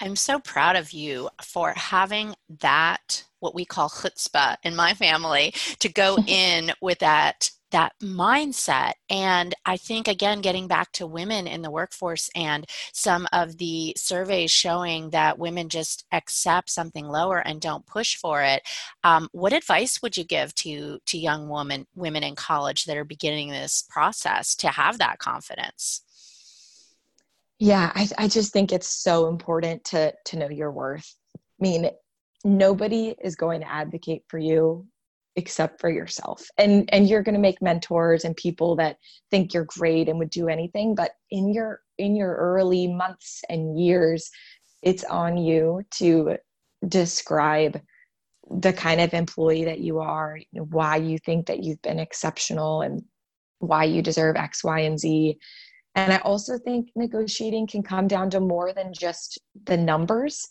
i'm 0.00 0.16
so 0.16 0.38
proud 0.38 0.76
of 0.76 0.92
you 0.92 1.28
for 1.42 1.72
having 1.76 2.34
that 2.60 3.24
what 3.40 3.54
we 3.54 3.64
call 3.64 3.88
chutzpah 3.88 4.56
in 4.62 4.76
my 4.76 4.94
family 4.94 5.52
to 5.78 5.88
go 5.88 6.16
in 6.26 6.72
with 6.80 6.98
that 7.00 7.50
that 7.72 7.94
mindset. 8.00 8.92
And 9.10 9.54
I 9.66 9.76
think, 9.76 10.06
again, 10.06 10.40
getting 10.40 10.68
back 10.68 10.92
to 10.92 11.06
women 11.06 11.46
in 11.46 11.62
the 11.62 11.70
workforce 11.70 12.30
and 12.36 12.66
some 12.92 13.26
of 13.32 13.58
the 13.58 13.94
surveys 13.96 14.50
showing 14.50 15.10
that 15.10 15.38
women 15.38 15.68
just 15.68 16.04
accept 16.12 16.70
something 16.70 17.08
lower 17.08 17.38
and 17.38 17.60
don't 17.60 17.86
push 17.86 18.16
for 18.16 18.42
it. 18.42 18.62
Um, 19.02 19.28
what 19.32 19.52
advice 19.52 20.00
would 20.02 20.16
you 20.16 20.24
give 20.24 20.54
to, 20.56 21.00
to 21.06 21.18
young 21.18 21.48
women, 21.48 21.86
women 21.96 22.22
in 22.22 22.36
college 22.36 22.84
that 22.84 22.96
are 22.96 23.04
beginning 23.04 23.50
this 23.50 23.84
process 23.90 24.54
to 24.56 24.68
have 24.68 24.98
that 24.98 25.18
confidence? 25.18 26.02
Yeah, 27.62 27.92
I, 27.94 28.08
I 28.18 28.26
just 28.26 28.52
think 28.52 28.72
it's 28.72 28.88
so 28.88 29.28
important 29.28 29.84
to 29.84 30.12
to 30.26 30.36
know 30.36 30.48
your 30.48 30.72
worth. 30.72 31.14
I 31.36 31.38
mean, 31.60 31.90
nobody 32.42 33.14
is 33.22 33.36
going 33.36 33.60
to 33.60 33.70
advocate 33.70 34.24
for 34.26 34.36
you 34.36 34.84
except 35.36 35.80
for 35.80 35.88
yourself 35.88 36.44
and 36.58 36.92
and 36.92 37.08
you're 37.08 37.22
going 37.22 37.36
to 37.36 37.40
make 37.40 37.62
mentors 37.62 38.24
and 38.24 38.36
people 38.36 38.74
that 38.76 38.96
think 39.30 39.54
you're 39.54 39.64
great 39.64 40.08
and 40.08 40.18
would 40.18 40.28
do 40.28 40.48
anything 40.48 40.94
but 40.94 41.12
in 41.30 41.54
your 41.54 41.80
in 41.96 42.14
your 42.14 42.34
early 42.34 42.86
months 42.86 43.40
and 43.48 43.80
years 43.80 44.28
it's 44.82 45.04
on 45.04 45.38
you 45.38 45.82
to 45.90 46.36
describe 46.86 47.80
the 48.60 48.74
kind 48.74 49.00
of 49.00 49.14
employee 49.14 49.64
that 49.64 49.80
you 49.80 50.00
are 50.00 50.38
why 50.52 50.96
you 50.96 51.16
think 51.16 51.46
that 51.46 51.62
you've 51.62 51.80
been 51.80 51.98
exceptional 51.98 52.82
and 52.82 53.02
why 53.60 53.84
you 53.84 54.02
deserve 54.02 54.36
x 54.36 54.62
y 54.62 54.80
and 54.80 54.98
z 54.98 55.38
and 55.94 56.12
i 56.12 56.18
also 56.18 56.58
think 56.58 56.88
negotiating 56.96 57.66
can 57.66 57.82
come 57.82 58.06
down 58.06 58.30
to 58.30 58.40
more 58.40 58.72
than 58.72 58.92
just 58.92 59.38
the 59.64 59.76
numbers. 59.76 60.48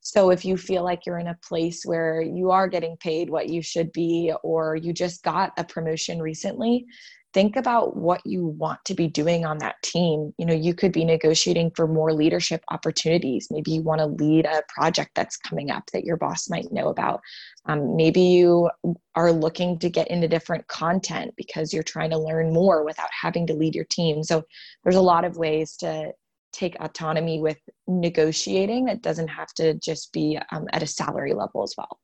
So 0.00 0.30
if 0.30 0.44
you 0.44 0.56
feel 0.56 0.82
like 0.82 1.04
you're 1.04 1.18
in 1.18 1.28
a 1.28 1.38
place 1.46 1.82
where 1.84 2.22
you 2.22 2.50
are 2.50 2.68
getting 2.68 2.96
paid 2.96 3.28
what 3.28 3.50
you 3.50 3.62
should 3.62 3.92
be, 3.92 4.32
or 4.42 4.74
you 4.74 4.92
just 4.92 5.22
got 5.22 5.52
a 5.58 5.64
promotion 5.64 6.22
recently, 6.22 6.86
think 7.32 7.56
about 7.56 7.96
what 7.96 8.20
you 8.24 8.46
want 8.46 8.84
to 8.84 8.94
be 8.94 9.06
doing 9.06 9.44
on 9.44 9.58
that 9.58 9.80
team. 9.82 10.32
You 10.38 10.46
know, 10.46 10.54
you 10.54 10.74
could 10.74 10.92
be 10.92 11.04
negotiating 11.04 11.72
for 11.76 11.86
more 11.86 12.12
leadership 12.12 12.62
opportunities. 12.70 13.48
Maybe 13.50 13.72
you 13.72 13.82
want 13.82 14.00
to 14.00 14.06
lead 14.06 14.46
a 14.46 14.62
project 14.68 15.12
that's 15.14 15.36
coming 15.36 15.70
up 15.70 15.84
that 15.92 16.04
your 16.04 16.16
boss 16.16 16.50
might 16.50 16.72
know 16.72 16.88
about. 16.88 17.20
Um, 17.66 17.96
maybe 17.96 18.20
you 18.20 18.70
are 19.14 19.32
looking 19.32 19.78
to 19.78 19.90
get 19.90 20.08
into 20.08 20.28
different 20.28 20.66
content 20.68 21.34
because 21.36 21.72
you're 21.72 21.82
trying 21.82 22.10
to 22.10 22.18
learn 22.18 22.52
more 22.52 22.84
without 22.84 23.10
having 23.12 23.46
to 23.46 23.54
lead 23.54 23.74
your 23.74 23.86
team. 23.90 24.22
So 24.22 24.44
there's 24.82 24.96
a 24.96 25.00
lot 25.00 25.24
of 25.24 25.36
ways 25.36 25.76
to 25.78 26.12
take 26.52 26.76
autonomy 26.80 27.40
with 27.40 27.58
negotiating 27.86 28.88
it 28.88 29.02
doesn't 29.02 29.28
have 29.28 29.52
to 29.54 29.74
just 29.74 30.12
be 30.12 30.38
um, 30.50 30.66
at 30.72 30.82
a 30.82 30.86
salary 30.86 31.32
level 31.32 31.62
as 31.62 31.74
well 31.78 32.00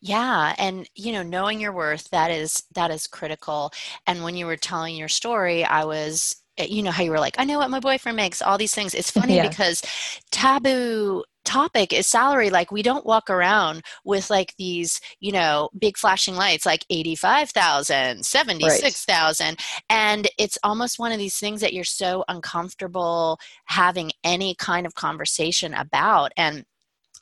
yeah 0.00 0.54
and 0.58 0.88
you 0.94 1.12
know 1.12 1.22
knowing 1.22 1.60
your 1.60 1.72
worth 1.72 2.08
that 2.10 2.30
is 2.30 2.64
that 2.74 2.90
is 2.90 3.06
critical 3.06 3.70
and 4.06 4.22
when 4.22 4.36
you 4.36 4.46
were 4.46 4.56
telling 4.56 4.96
your 4.96 5.08
story 5.08 5.64
i 5.64 5.84
was 5.84 6.36
eh, 6.58 6.66
you 6.68 6.82
know 6.82 6.90
how 6.90 7.02
you 7.02 7.10
were 7.10 7.20
like 7.20 7.36
i 7.38 7.44
know 7.44 7.58
what 7.58 7.70
my 7.70 7.80
boyfriend 7.80 8.16
makes 8.16 8.42
all 8.42 8.58
these 8.58 8.74
things 8.74 8.94
it's 8.94 9.10
funny 9.18 9.36
yeah. 9.36 9.48
because 9.48 9.82
taboo 10.30 11.22
topic 11.44 11.94
is 11.94 12.06
salary 12.06 12.50
like 12.50 12.70
we 12.70 12.82
don't 12.82 13.06
walk 13.06 13.30
around 13.30 13.82
with 14.04 14.28
like 14.28 14.52
these 14.58 15.00
you 15.18 15.32
know 15.32 15.70
big 15.78 15.96
flashing 15.96 16.34
lights 16.34 16.66
like 16.66 16.84
85,000 16.90 18.22
76,000 18.22 19.46
right. 19.46 19.56
and 19.88 20.28
it's 20.38 20.58
almost 20.62 20.98
one 20.98 21.10
of 21.10 21.18
these 21.18 21.38
things 21.38 21.62
that 21.62 21.72
you're 21.72 21.84
so 21.84 22.22
uncomfortable 22.28 23.38
having 23.64 24.10
any 24.22 24.54
kind 24.56 24.84
of 24.84 24.94
conversation 24.94 25.72
about 25.72 26.32
and 26.36 26.64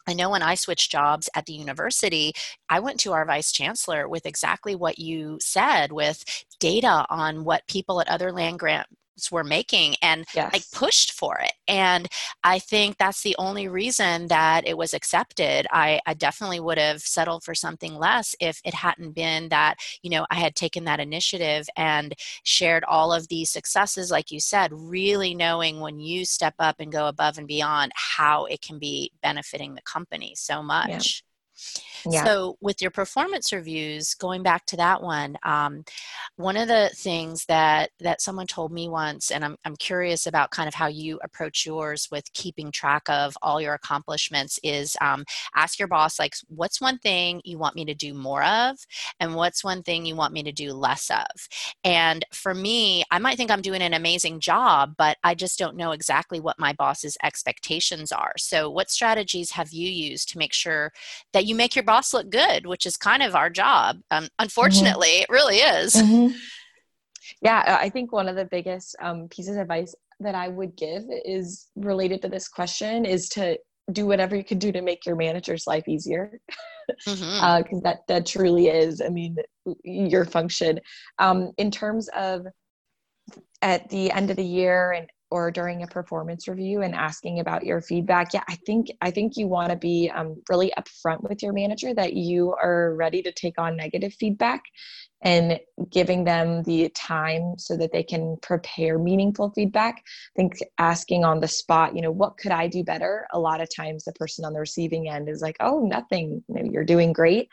I 0.06 0.14
know 0.14 0.30
when 0.30 0.42
I 0.42 0.54
switched 0.54 0.92
jobs 0.92 1.28
at 1.34 1.46
the 1.46 1.52
university, 1.52 2.32
I 2.68 2.80
went 2.80 3.00
to 3.00 3.12
our 3.12 3.24
vice 3.24 3.50
chancellor 3.50 4.08
with 4.08 4.26
exactly 4.26 4.76
what 4.76 4.98
you 4.98 5.38
said 5.40 5.90
with 5.92 6.24
data 6.60 7.06
on 7.10 7.44
what 7.44 7.66
people 7.66 8.00
at 8.00 8.08
other 8.08 8.32
land 8.32 8.58
grant 8.58 8.86
were 9.30 9.44
making 9.44 9.96
and 10.02 10.24
yes. 10.34 10.50
I 10.52 10.60
pushed 10.76 11.12
for 11.12 11.38
it. 11.38 11.52
And 11.68 12.08
I 12.44 12.58
think 12.58 12.98
that's 12.98 13.22
the 13.22 13.36
only 13.38 13.68
reason 13.68 14.28
that 14.28 14.66
it 14.66 14.76
was 14.76 14.94
accepted. 14.94 15.66
I, 15.70 16.00
I 16.06 16.14
definitely 16.14 16.60
would 16.60 16.78
have 16.78 17.00
settled 17.00 17.42
for 17.42 17.54
something 17.54 17.94
less 17.96 18.34
if 18.40 18.60
it 18.64 18.74
hadn't 18.74 19.12
been 19.12 19.48
that, 19.48 19.76
you 20.02 20.10
know, 20.10 20.26
I 20.30 20.36
had 20.36 20.54
taken 20.54 20.84
that 20.84 21.00
initiative 21.00 21.66
and 21.76 22.14
shared 22.44 22.84
all 22.84 23.12
of 23.12 23.28
these 23.28 23.50
successes, 23.50 24.10
like 24.10 24.30
you 24.30 24.40
said, 24.40 24.70
really 24.72 25.34
knowing 25.34 25.80
when 25.80 25.98
you 25.98 26.24
step 26.24 26.54
up 26.58 26.76
and 26.78 26.92
go 26.92 27.08
above 27.08 27.38
and 27.38 27.48
beyond 27.48 27.92
how 27.94 28.44
it 28.46 28.60
can 28.62 28.78
be 28.78 29.12
benefiting 29.22 29.74
the 29.74 29.82
company 29.82 30.34
so 30.36 30.62
much. 30.62 31.24
Yeah. 32.08 32.24
So, 32.24 32.56
with 32.60 32.80
your 32.80 32.90
performance 32.90 33.52
reviews, 33.52 34.14
going 34.14 34.42
back 34.42 34.66
to 34.66 34.76
that 34.76 35.02
one, 35.02 35.36
um, 35.42 35.84
one 36.36 36.56
of 36.56 36.68
the 36.68 36.90
things 36.94 37.44
that 37.46 37.90
that 38.00 38.20
someone 38.20 38.46
told 38.46 38.72
me 38.72 38.88
once, 38.88 39.30
and 39.30 39.44
I'm 39.44 39.56
I'm 39.64 39.76
curious 39.76 40.26
about 40.26 40.50
kind 40.50 40.68
of 40.68 40.74
how 40.74 40.86
you 40.86 41.18
approach 41.22 41.66
yours 41.66 42.08
with 42.10 42.32
keeping 42.32 42.70
track 42.70 43.08
of 43.08 43.36
all 43.42 43.60
your 43.60 43.74
accomplishments, 43.74 44.60
is 44.62 44.96
um, 45.00 45.24
ask 45.54 45.78
your 45.78 45.88
boss 45.88 46.18
like, 46.18 46.34
what's 46.48 46.80
one 46.80 46.98
thing 46.98 47.40
you 47.44 47.58
want 47.58 47.76
me 47.76 47.84
to 47.84 47.94
do 47.94 48.14
more 48.14 48.44
of, 48.44 48.76
and 49.20 49.34
what's 49.34 49.64
one 49.64 49.82
thing 49.82 50.04
you 50.06 50.14
want 50.14 50.32
me 50.32 50.42
to 50.42 50.52
do 50.52 50.72
less 50.72 51.10
of. 51.10 51.48
And 51.84 52.24
for 52.32 52.54
me, 52.54 53.04
I 53.10 53.18
might 53.18 53.36
think 53.36 53.50
I'm 53.50 53.62
doing 53.62 53.82
an 53.82 53.94
amazing 53.94 54.40
job, 54.40 54.94
but 54.96 55.16
I 55.24 55.34
just 55.34 55.58
don't 55.58 55.76
know 55.76 55.92
exactly 55.92 56.40
what 56.40 56.58
my 56.58 56.72
boss's 56.72 57.16
expectations 57.22 58.12
are. 58.12 58.32
So, 58.38 58.70
what 58.70 58.90
strategies 58.90 59.50
have 59.52 59.72
you 59.72 59.88
used 59.88 60.28
to 60.30 60.38
make 60.38 60.52
sure 60.52 60.92
that 61.32 61.45
you 61.46 61.54
make 61.54 61.74
your 61.74 61.84
boss 61.84 61.96
boss 61.96 62.12
look 62.12 62.30
good, 62.30 62.66
which 62.66 62.86
is 62.86 62.96
kind 62.96 63.22
of 63.22 63.34
our 63.34 63.50
job. 63.50 63.96
Um, 64.10 64.24
mm-hmm. 64.24 64.26
unfortunately, 64.38 65.08
mm-hmm. 65.08 65.22
it 65.22 65.34
really 65.34 65.56
is. 65.56 65.94
Mm-hmm. 65.94 66.36
Yeah, 67.42 67.78
I 67.80 67.88
think 67.88 68.12
one 68.12 68.28
of 68.28 68.36
the 68.36 68.44
biggest 68.44 68.96
um, 69.00 69.28
pieces 69.28 69.56
of 69.56 69.62
advice 69.62 69.94
that 70.20 70.34
I 70.34 70.48
would 70.48 70.76
give 70.76 71.04
is 71.24 71.66
related 71.74 72.22
to 72.22 72.28
this 72.28 72.48
question 72.48 73.04
is 73.04 73.28
to 73.30 73.58
do 73.92 74.06
whatever 74.06 74.34
you 74.36 74.44
can 74.44 74.58
do 74.58 74.72
to 74.72 74.80
make 74.80 75.06
your 75.06 75.16
manager's 75.16 75.66
life 75.66 75.86
easier 75.88 76.38
because 76.88 77.20
mm-hmm. 77.20 77.44
uh, 77.76 77.80
that 77.82 77.98
that 78.08 78.26
truly 78.26 78.66
is 78.66 79.00
i 79.00 79.08
mean 79.08 79.36
your 79.84 80.24
function 80.24 80.80
um, 81.20 81.52
in 81.56 81.70
terms 81.70 82.08
of 82.16 82.46
at 83.62 83.88
the 83.90 84.10
end 84.10 84.28
of 84.30 84.36
the 84.36 84.44
year 84.44 84.90
and 84.90 85.08
or 85.30 85.50
during 85.50 85.82
a 85.82 85.86
performance 85.86 86.46
review 86.48 86.82
and 86.82 86.94
asking 86.94 87.40
about 87.40 87.64
your 87.64 87.80
feedback 87.80 88.32
yeah 88.32 88.44
i 88.48 88.54
think 88.66 88.88
i 89.00 89.10
think 89.10 89.36
you 89.36 89.46
want 89.46 89.70
to 89.70 89.76
be 89.76 90.10
um, 90.14 90.40
really 90.48 90.72
upfront 90.78 91.22
with 91.22 91.42
your 91.42 91.52
manager 91.52 91.92
that 91.92 92.14
you 92.14 92.54
are 92.62 92.94
ready 92.94 93.22
to 93.22 93.32
take 93.32 93.58
on 93.58 93.76
negative 93.76 94.14
feedback 94.14 94.62
and 95.22 95.58
giving 95.90 96.24
them 96.24 96.62
the 96.64 96.88
time 96.90 97.58
so 97.58 97.76
that 97.76 97.90
they 97.92 98.02
can 98.02 98.36
prepare 98.42 98.98
meaningful 98.98 99.50
feedback. 99.50 99.96
I 99.96 100.36
think 100.36 100.52
asking 100.78 101.24
on 101.24 101.40
the 101.40 101.48
spot 101.48 101.96
you 101.96 102.02
know 102.02 102.12
what 102.12 102.36
could 102.36 102.52
i 102.52 102.68
do 102.68 102.84
better? 102.84 103.26
A 103.32 103.38
lot 103.38 103.60
of 103.60 103.68
times 103.74 104.04
the 104.04 104.12
person 104.12 104.44
on 104.44 104.52
the 104.52 104.60
receiving 104.60 105.08
end 105.08 105.28
is 105.28 105.42
like 105.42 105.56
oh 105.60 105.80
nothing. 105.80 106.44
You 106.48 106.54
know, 106.54 106.70
you're 106.70 106.84
doing 106.84 107.12
great. 107.12 107.48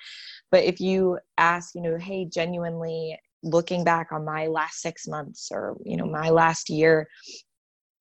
But 0.52 0.64
if 0.66 0.80
you 0.80 1.20
ask 1.38 1.74
you 1.76 1.82
know 1.82 1.98
hey 1.98 2.26
genuinely 2.26 3.18
looking 3.44 3.84
back 3.84 4.12
on 4.12 4.24
my 4.24 4.48
last 4.48 4.82
six 4.82 5.08
months 5.08 5.50
or 5.52 5.76
you 5.84 5.98
know 5.98 6.06
my 6.06 6.30
last 6.30 6.70
year 6.70 7.08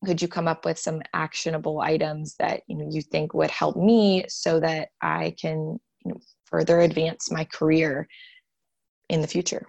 could 0.04 0.20
you 0.20 0.28
come 0.28 0.48
up 0.48 0.64
with 0.64 0.78
some 0.78 1.00
actionable 1.14 1.80
items 1.80 2.34
that 2.38 2.62
you 2.66 2.76
know 2.76 2.88
you 2.90 3.02
think 3.02 3.34
would 3.34 3.50
help 3.50 3.76
me 3.76 4.24
so 4.28 4.60
that 4.60 4.88
i 5.00 5.34
can 5.40 5.78
you 6.04 6.12
know, 6.12 6.18
further 6.46 6.80
advance 6.80 7.30
my 7.30 7.44
career 7.44 8.08
in 9.08 9.20
the 9.20 9.28
future 9.28 9.66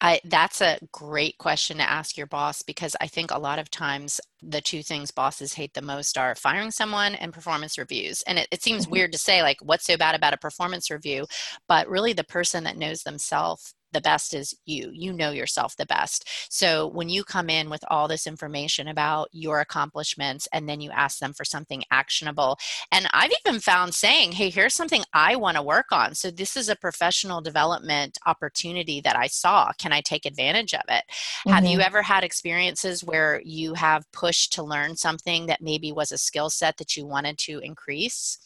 I, 0.00 0.20
that's 0.24 0.60
a 0.60 0.78
great 0.92 1.38
question 1.38 1.78
to 1.78 1.90
ask 1.90 2.16
your 2.16 2.26
boss 2.26 2.62
because 2.62 2.94
I 3.00 3.06
think 3.06 3.30
a 3.30 3.38
lot 3.38 3.58
of 3.58 3.70
times 3.70 4.20
the 4.42 4.60
two 4.60 4.82
things 4.82 5.10
bosses 5.10 5.54
hate 5.54 5.72
the 5.72 5.80
most 5.80 6.18
are 6.18 6.34
firing 6.34 6.70
someone 6.70 7.14
and 7.14 7.32
performance 7.32 7.78
reviews. 7.78 8.22
And 8.22 8.38
it, 8.38 8.48
it 8.52 8.62
seems 8.62 8.84
mm-hmm. 8.84 8.92
weird 8.92 9.12
to 9.12 9.18
say, 9.18 9.42
like, 9.42 9.56
what's 9.62 9.86
so 9.86 9.96
bad 9.96 10.14
about 10.14 10.34
a 10.34 10.38
performance 10.38 10.90
review? 10.90 11.26
But 11.66 11.88
really, 11.88 12.12
the 12.12 12.24
person 12.24 12.64
that 12.64 12.76
knows 12.76 13.04
themselves 13.04 13.74
the 13.92 14.00
best 14.00 14.34
is 14.34 14.54
you. 14.64 14.90
You 14.92 15.12
know 15.12 15.30
yourself 15.30 15.76
the 15.76 15.86
best. 15.86 16.28
So 16.50 16.88
when 16.88 17.08
you 17.08 17.24
come 17.24 17.48
in 17.48 17.70
with 17.70 17.84
all 17.88 18.08
this 18.08 18.26
information 18.26 18.88
about 18.88 19.28
your 19.32 19.60
accomplishments 19.60 20.48
and 20.52 20.68
then 20.68 20.80
you 20.80 20.90
ask 20.90 21.18
them 21.18 21.32
for 21.32 21.44
something 21.44 21.82
actionable, 21.90 22.58
and 22.92 23.08
I've 23.12 23.32
even 23.46 23.60
found 23.60 23.94
saying, 23.94 24.32
hey, 24.32 24.50
here's 24.50 24.74
something 24.74 25.02
I 25.12 25.36
want 25.36 25.56
to 25.56 25.62
work 25.62 25.92
on. 25.92 26.14
So 26.14 26.30
this 26.30 26.56
is 26.56 26.68
a 26.68 26.76
professional 26.76 27.40
development 27.40 28.18
opportunity 28.26 29.00
that 29.02 29.16
I 29.16 29.26
saw. 29.26 29.72
Can 29.78 29.92
I 29.92 30.00
take 30.00 30.26
advantage 30.26 30.74
of 30.74 30.82
it? 30.88 31.04
Mm-hmm. 31.08 31.50
Have 31.50 31.64
you 31.64 31.78
mm-hmm. 31.78 31.86
ever 31.86 32.02
had 32.02 32.24
experiences 32.24 33.04
where 33.04 33.40
you 33.44 33.74
have 33.74 34.10
pushed 34.12 34.52
to 34.54 34.62
learn 34.62 34.96
something 34.96 35.46
that 35.46 35.62
maybe 35.62 35.92
was 35.92 36.12
a 36.12 36.18
skill 36.18 36.50
set 36.50 36.76
that 36.78 36.96
you 36.96 37.06
wanted 37.06 37.38
to 37.38 37.58
increase? 37.60 38.38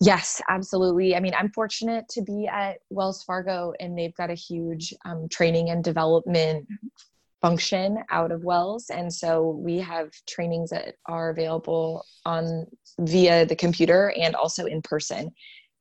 Yes, 0.00 0.40
absolutely. 0.48 1.14
I 1.14 1.20
mean, 1.20 1.34
I'm 1.36 1.52
fortunate 1.52 2.08
to 2.10 2.22
be 2.22 2.46
at 2.46 2.78
Wells 2.88 3.22
Fargo, 3.22 3.74
and 3.80 3.98
they've 3.98 4.14
got 4.14 4.30
a 4.30 4.34
huge 4.34 4.94
um, 5.04 5.28
training 5.28 5.68
and 5.68 5.84
development 5.84 6.66
function 7.42 7.98
out 8.10 8.32
of 8.32 8.42
Wells, 8.42 8.90
and 8.90 9.12
so 9.12 9.60
we 9.62 9.78
have 9.78 10.10
trainings 10.26 10.70
that 10.70 10.94
are 11.06 11.30
available 11.30 12.04
on 12.24 12.66
via 12.98 13.44
the 13.44 13.56
computer 13.56 14.12
and 14.18 14.34
also 14.34 14.64
in 14.64 14.80
person. 14.82 15.30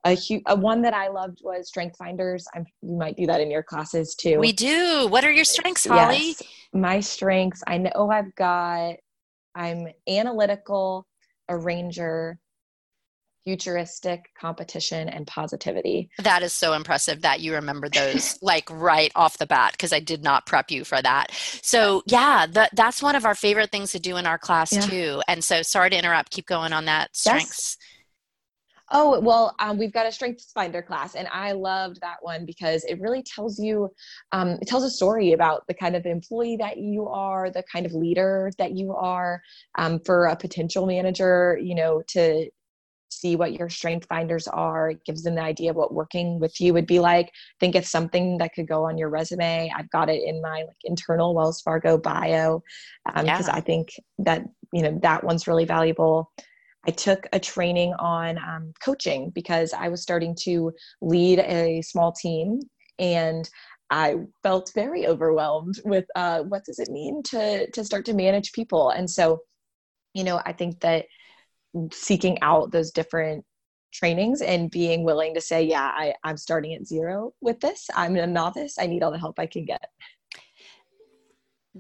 A, 0.06 0.16
hu- 0.16 0.42
a 0.48 0.56
one 0.56 0.82
that 0.82 0.94
I 0.94 1.10
loved 1.10 1.40
was 1.44 1.68
Strength 1.68 1.98
Finders. 1.98 2.46
I'm, 2.54 2.66
you 2.82 2.98
might 2.98 3.18
do 3.18 3.26
that 3.26 3.42
in 3.42 3.52
your 3.52 3.64
classes 3.64 4.16
too. 4.16 4.40
We 4.40 4.54
do. 4.54 5.08
What 5.10 5.26
are 5.26 5.32
your 5.32 5.44
strengths, 5.44 5.86
Holly? 5.86 6.16
Yes, 6.16 6.42
my 6.74 7.00
strengths. 7.00 7.62
I 7.68 7.78
know 7.78 8.10
I've 8.12 8.34
got. 8.36 8.96
I'm 9.56 9.88
analytical, 10.08 11.06
Arranger, 11.50 12.38
futuristic 13.44 14.30
competition 14.40 15.10
and 15.10 15.26
positivity. 15.28 16.10
That 16.20 16.44
is 16.44 16.54
so 16.54 16.74
impressive 16.74 17.22
that 17.22 17.40
you 17.40 17.54
remember 17.54 17.90
those 17.90 18.38
like 18.42 18.70
right 18.70 19.12
off 19.16 19.38
the 19.38 19.46
bat 19.46 19.74
because 19.74 19.94
I 19.94 20.00
did 20.00 20.24
not 20.24 20.46
prep 20.46 20.72
you 20.72 20.84
for 20.84 21.02
that. 21.02 21.32
So, 21.32 22.04
yeah, 22.06 22.46
that, 22.52 22.72
that's 22.74 23.02
one 23.02 23.16
of 23.16 23.26
our 23.26 23.36
favorite 23.36 23.72
things 23.72 23.92
to 23.94 24.00
do 24.00 24.18
in 24.18 24.26
our 24.26 24.38
class 24.38 24.74
yeah. 24.74 24.82
too. 24.82 25.22
And 25.28 25.44
so, 25.44 25.62
sorry 25.62 25.90
to 25.92 25.98
interrupt, 25.98 26.32
keep 26.32 26.46
going 26.46 26.74
on 26.74 26.86
that 26.86 27.16
strengths. 27.16 27.78
Yes. 27.80 27.86
Oh, 28.92 29.20
well, 29.20 29.56
um, 29.60 29.78
we've 29.78 29.94
got 29.94 30.08
a 30.08 30.12
strengths 30.12 30.52
finder 30.52 30.82
class, 30.82 31.14
and 31.14 31.28
I 31.32 31.52
loved 31.52 32.02
that 32.02 32.18
one 32.22 32.46
because 32.46 32.84
it 32.86 33.00
really 33.00 33.22
tells 33.22 33.60
you, 33.60 33.90
um, 34.32 34.58
it 34.62 34.68
tells 34.68 34.84
a 34.84 34.90
story 34.90 35.34
about 35.34 35.68
the 35.68 35.76
kind 35.76 35.96
of 35.96 36.08
employee 36.08 36.58
that 36.58 36.78
you 36.78 37.08
are, 37.08 37.52
the 37.52 37.64
kind 37.72 37.86
of 37.86 37.94
leader 37.94 38.50
that 38.58 38.72
you 38.72 38.94
are 38.94 39.42
um, 39.78 40.00
for 40.06 40.26
a 40.26 40.36
potential 40.36 40.88
manager, 40.88 41.60
you 41.62 41.76
know, 41.76 42.02
to 42.08 42.50
see 43.20 43.36
what 43.36 43.54
your 43.54 43.70
strength 43.70 44.08
finders 44.08 44.48
are. 44.48 44.92
It 44.92 45.06
gives 45.06 45.24
them 45.24 45.36
the 45.36 45.42
idea 45.42 45.72
of 45.72 45.76
what 45.76 45.94
working 45.94 46.40
with 46.40 46.60
you 46.60 46.74
would 46.74 46.88
be 46.88 47.00
like. 47.00 47.28
I 47.28 47.58
think 47.60 47.76
it's 47.76 47.90
something 47.90 48.38
that 48.38 48.54
could 48.54 48.68
go 48.68 48.86
on 48.86 48.98
your 48.98 49.10
resume. 49.10 49.72
I've 49.76 49.90
got 49.90 50.10
it 50.10 50.24
in 50.24 50.42
my 50.42 50.64
like 50.68 50.78
internal 50.84 51.34
wells 51.36 51.62
fargo 51.62 51.98
bio 51.98 52.62
because 53.06 53.20
um, 53.20 53.26
yeah. 53.26 53.42
i 53.52 53.62
think 53.62 53.90
that 54.20 54.44
you 54.74 54.84
know 54.84 54.98
that 55.02 55.24
one's 55.24 55.48
really 55.48 55.66
valuable. 55.66 56.32
I 56.88 56.92
took 56.92 57.28
a 57.34 57.40
training 57.40 57.94
on 58.00 58.38
um, 58.38 58.74
coaching 58.82 59.32
because 59.32 59.74
i 59.74 59.90
was 59.90 60.02
starting 60.02 60.34
to 60.44 60.72
lead 61.02 61.40
a 61.40 61.82
small 61.82 62.14
team 62.14 62.62
and 63.00 63.50
I 63.90 64.18
felt 64.44 64.72
very 64.76 65.08
overwhelmed 65.08 65.80
with 65.84 66.06
uh, 66.16 66.44
what 66.44 66.64
does 66.66 66.80
it 66.80 66.90
mean 66.90 67.24
to 67.24 67.70
to 67.72 67.84
start 67.84 68.06
to 68.06 68.14
manage 68.14 68.52
people, 68.52 68.92
and 68.92 69.10
so, 69.10 69.40
you 70.14 70.24
know, 70.24 70.42
I 70.46 70.54
think 70.54 70.80
that 70.82 71.06
seeking 71.92 72.42
out 72.42 72.72
those 72.72 72.92
different 72.92 73.46
trainings 73.94 74.42
and 74.42 74.70
being 74.70 75.04
willing 75.04 75.34
to 75.34 75.42
say, 75.42 75.64
yeah, 75.64 75.92
I, 75.94 76.14
I'm 76.24 76.38
starting 76.38 76.74
at 76.74 76.86
zero 76.86 77.34
with 77.42 77.60
this. 77.60 77.88
I'm 77.96 78.16
a 78.16 78.28
novice. 78.28 78.76
I 78.80 78.88
need 78.88 79.04
all 79.04 79.12
the 79.12 79.18
help 79.18 79.40
I 79.40 79.48
can 79.48 79.66
get 79.66 79.86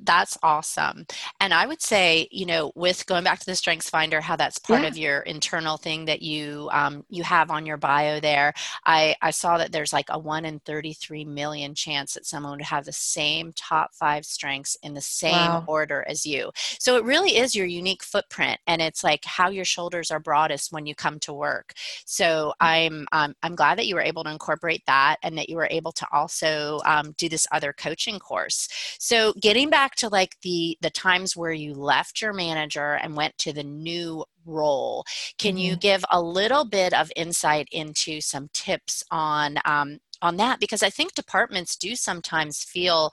that's 0.03 0.38
awesome. 0.43 1.05
And 1.39 1.53
i 1.53 1.65
would 1.65 1.81
say 1.81 2.27
you 2.31 2.45
know 2.45 2.71
with 2.75 3.05
going 3.05 3.23
back 3.23 3.39
to 3.39 3.45
the 3.45 3.55
strengths 3.55 3.89
finder 3.89 4.21
how 4.21 4.35
that's 4.35 4.59
part 4.59 4.81
yeah. 4.81 4.88
of 4.88 4.97
your 4.97 5.19
internal 5.21 5.77
thing 5.77 6.05
that 6.05 6.21
you 6.21 6.69
um, 6.71 7.05
you 7.09 7.23
have 7.23 7.51
on 7.51 7.65
your 7.65 7.77
bio 7.77 8.19
there 8.19 8.53
i 8.85 9.15
i 9.21 9.31
saw 9.31 9.57
that 9.57 9.71
there's 9.71 9.93
like 9.93 10.07
a 10.09 10.19
1 10.19 10.45
in 10.45 10.59
33 10.59 11.25
million 11.25 11.73
chance 11.73 12.13
that 12.13 12.25
someone 12.25 12.53
would 12.53 12.62
have 12.62 12.85
the 12.85 12.91
same 12.91 13.51
top 13.55 13.93
five 13.93 14.25
strengths 14.25 14.77
in 14.83 14.93
the 14.93 15.01
same 15.01 15.33
wow. 15.33 15.63
order 15.67 16.05
as 16.07 16.25
you. 16.25 16.51
So 16.79 16.97
it 16.97 17.03
really 17.03 17.38
is 17.38 17.55
your 17.55 17.65
unique 17.65 18.03
footprint 18.03 18.59
and 18.67 18.81
it's 18.81 19.03
like 19.03 19.25
how 19.25 19.49
your 19.49 19.65
shoulders 19.65 20.12
are 20.12 20.19
broadest 20.19 20.71
when 20.71 20.85
you 20.85 20.95
come 20.95 21.19
to 21.19 21.33
work. 21.33 21.73
So 22.05 22.53
i'm 22.59 23.07
um, 23.12 23.35
i'm 23.43 23.55
glad 23.55 23.77
that 23.77 23.88
you 23.88 23.95
were 23.95 24.01
able 24.01 24.23
to 24.23 24.31
incorporate 24.31 24.83
that 24.88 25.17
and 25.23 25.38
that 25.38 25.49
you 25.49 25.55
were 25.55 25.67
able 25.71 25.91
to 25.93 26.07
also 26.12 26.79
um, 26.85 27.13
do 27.17 27.29
this 27.29 27.47
other 27.51 27.73
coaching 27.73 28.19
course. 28.19 28.67
So 28.99 29.33
getting 29.41 29.69
back 29.69 29.88
back 29.89 29.95
to 29.95 30.10
like 30.10 30.36
the 30.43 30.78
the 30.82 30.89
times 30.89 31.36
where 31.36 31.52
you 31.52 31.73
left 31.73 32.21
your 32.21 32.34
manager 32.34 32.93
and 33.02 33.15
went 33.15 33.38
to 33.38 33.52
the 33.52 33.63
new 33.63 34.23
role 34.45 35.04
can 35.38 35.52
mm-hmm. 35.52 35.58
you 35.60 35.75
give 35.75 36.04
a 36.12 36.21
little 36.21 36.65
bit 36.65 36.93
of 36.93 37.12
insight 37.15 37.67
into 37.71 38.21
some 38.21 38.49
tips 38.54 39.04
on 39.10 39.58
um, 39.65 39.97
on 40.21 40.36
that 40.38 40.60
because 40.60 40.84
I 40.84 40.89
think 40.89 41.13
departments 41.13 41.78
do 41.78 41.95
sometimes 41.95 42.63
feel 42.63 43.10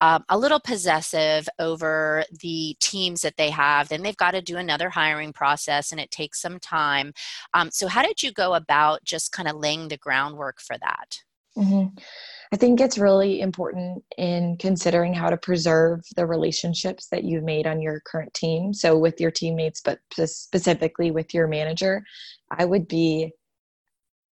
um, 0.00 0.24
a 0.28 0.36
little 0.36 0.60
possessive 0.60 1.48
over 1.58 2.24
the 2.40 2.76
teams 2.80 3.20
that 3.22 3.36
they 3.36 3.50
have. 3.50 3.88
Then 3.88 4.02
they've 4.02 4.16
got 4.16 4.32
to 4.32 4.42
do 4.42 4.56
another 4.56 4.90
hiring 4.90 5.32
process 5.32 5.92
and 5.92 6.00
it 6.00 6.10
takes 6.10 6.42
some 6.42 6.58
time. 6.58 7.12
Um, 7.54 7.70
so, 7.70 7.86
how 7.86 8.02
did 8.02 8.22
you 8.22 8.32
go 8.32 8.54
about 8.54 9.04
just 9.04 9.30
kind 9.30 9.48
of 9.48 9.56
laying 9.56 9.88
the 9.88 9.98
groundwork 9.98 10.60
for 10.60 10.76
that? 10.78 11.22
Mm-hmm. 11.56 11.96
I 12.52 12.56
think 12.56 12.80
it's 12.80 12.98
really 12.98 13.40
important 13.40 14.02
in 14.16 14.56
considering 14.58 15.12
how 15.12 15.28
to 15.28 15.36
preserve 15.36 16.00
the 16.16 16.26
relationships 16.26 17.08
that 17.10 17.24
you've 17.24 17.44
made 17.44 17.66
on 17.66 17.82
your 17.82 18.00
current 18.06 18.32
team. 18.32 18.72
So, 18.72 18.96
with 18.96 19.20
your 19.20 19.30
teammates, 19.30 19.82
but 19.82 20.00
specifically 20.10 21.10
with 21.10 21.34
your 21.34 21.46
manager, 21.46 22.02
I 22.50 22.64
would 22.64 22.88
be, 22.88 23.32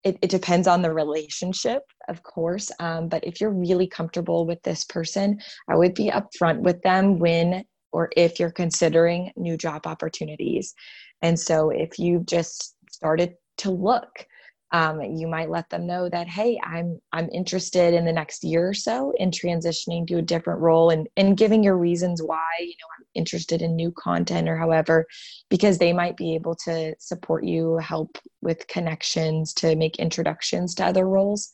it, 0.02 0.18
it 0.22 0.30
depends 0.30 0.66
on 0.66 0.82
the 0.82 0.92
relationship, 0.92 1.82
of 2.08 2.22
course. 2.22 2.70
Um, 2.80 3.08
but 3.08 3.24
if 3.24 3.40
you're 3.40 3.50
really 3.50 3.86
comfortable 3.86 4.46
with 4.46 4.62
this 4.62 4.84
person, 4.84 5.38
I 5.68 5.76
would 5.76 5.94
be 5.94 6.10
upfront 6.10 6.60
with 6.60 6.80
them 6.82 7.18
when 7.18 7.64
or 7.92 8.10
if 8.16 8.40
you're 8.40 8.50
considering 8.50 9.30
new 9.36 9.56
job 9.56 9.86
opportunities. 9.86 10.74
And 11.20 11.38
so, 11.38 11.68
if 11.68 11.98
you've 11.98 12.26
just 12.26 12.76
started 12.90 13.34
to 13.58 13.70
look, 13.70 14.26
um, 14.72 15.00
you 15.00 15.28
might 15.28 15.50
let 15.50 15.70
them 15.70 15.86
know 15.86 16.08
that 16.08 16.28
hey 16.28 16.58
i'm 16.64 17.00
i'm 17.12 17.28
interested 17.30 17.94
in 17.94 18.04
the 18.04 18.12
next 18.12 18.42
year 18.42 18.68
or 18.68 18.74
so 18.74 19.12
in 19.18 19.30
transitioning 19.30 20.06
to 20.06 20.18
a 20.18 20.22
different 20.22 20.60
role 20.60 20.90
and 20.90 21.08
and 21.16 21.36
giving 21.36 21.62
your 21.62 21.76
reasons 21.76 22.22
why 22.22 22.44
you 22.58 22.66
know 22.66 22.88
i'm 22.98 23.04
interested 23.14 23.62
in 23.62 23.76
new 23.76 23.92
content 23.92 24.48
or 24.48 24.56
however 24.56 25.06
because 25.48 25.78
they 25.78 25.92
might 25.92 26.16
be 26.16 26.34
able 26.34 26.54
to 26.54 26.94
support 26.98 27.44
you 27.44 27.76
help 27.78 28.18
with 28.42 28.66
connections 28.68 29.52
to 29.54 29.76
make 29.76 29.96
introductions 29.96 30.74
to 30.74 30.84
other 30.84 31.08
roles. 31.08 31.50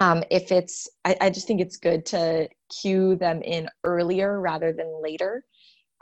Um, 0.00 0.22
if 0.30 0.52
it's 0.52 0.88
I, 1.04 1.16
I 1.20 1.30
just 1.30 1.46
think 1.46 1.60
it's 1.60 1.76
good 1.76 2.06
to 2.06 2.48
cue 2.80 3.16
them 3.16 3.42
in 3.42 3.68
earlier 3.84 4.40
rather 4.40 4.72
than 4.72 5.02
later 5.02 5.44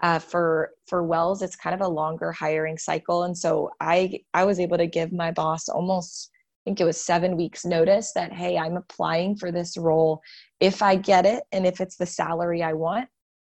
uh, 0.03 0.19
for 0.19 0.71
for 0.87 1.03
wells 1.03 1.43
it's 1.43 1.57
kind 1.57 1.75
of 1.75 1.81
a 1.81 1.89
longer 1.89 2.33
hiring 2.33 2.79
cycle. 2.79 3.25
And 3.25 3.37
so 3.37 3.71
i 3.81 4.21
i 4.35 4.45
was 4.45 4.61
able 4.61 4.79
to 4.79 4.87
give 4.87 5.13
my 5.13 5.31
boss 5.31 5.69
almost 5.69 6.31
i 6.35 6.71
think 6.71 6.81
it 6.81 6.85
was 6.85 7.01
seven 7.01 7.37
weeks 7.37 7.65
notice 7.65 8.13
that 8.13 8.33
hey 8.33 8.59
i'm 8.59 8.77
applying 8.77 9.37
for 9.37 9.51
this 9.51 9.77
role. 9.77 10.21
If 10.61 10.83
i 10.83 10.97
get 10.97 11.27
it 11.27 11.45
and 11.53 11.67
if 11.67 11.81
it's 11.81 11.97
the 11.97 12.07
salary 12.07 12.63
i 12.63 12.73
want 12.73 13.09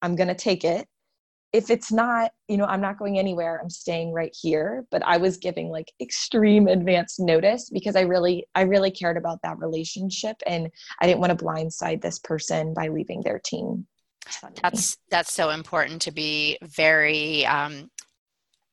i'm 0.01 0.15
going 0.15 0.27
to 0.27 0.35
take 0.35 0.63
it. 0.63 0.87
If 1.53 1.71
it's 1.71 1.91
not 1.91 2.31
you 2.47 2.57
know 2.57 2.65
i'm 2.65 2.81
not 2.81 2.99
going 2.99 3.17
anywhere. 3.17 3.59
I'm 3.61 3.69
staying 3.69 4.13
right 4.13 4.35
here. 4.39 4.85
But 4.91 5.03
i 5.07 5.17
was 5.17 5.37
giving 5.37 5.69
like 5.69 5.91
extreme 6.01 6.67
advance 6.67 7.19
notice 7.19 7.69
because 7.71 7.95
i 7.95 8.01
really 8.01 8.45
i 8.53 8.61
really 8.61 8.91
cared 8.91 9.17
about 9.17 9.39
that 9.43 9.57
relationship 9.57 10.37
and 10.45 10.69
i 11.01 11.07
didn't 11.07 11.19
want 11.19 11.37
to 11.37 11.43
blindside 11.45 12.01
this 12.01 12.19
person 12.19 12.75
by 12.75 12.89
leaving 12.89 13.21
their 13.23 13.39
team 13.43 13.87
that's 14.61 14.97
that's 15.09 15.33
so 15.33 15.49
important 15.49 16.01
to 16.03 16.11
be 16.11 16.57
very 16.63 17.45
um, 17.45 17.89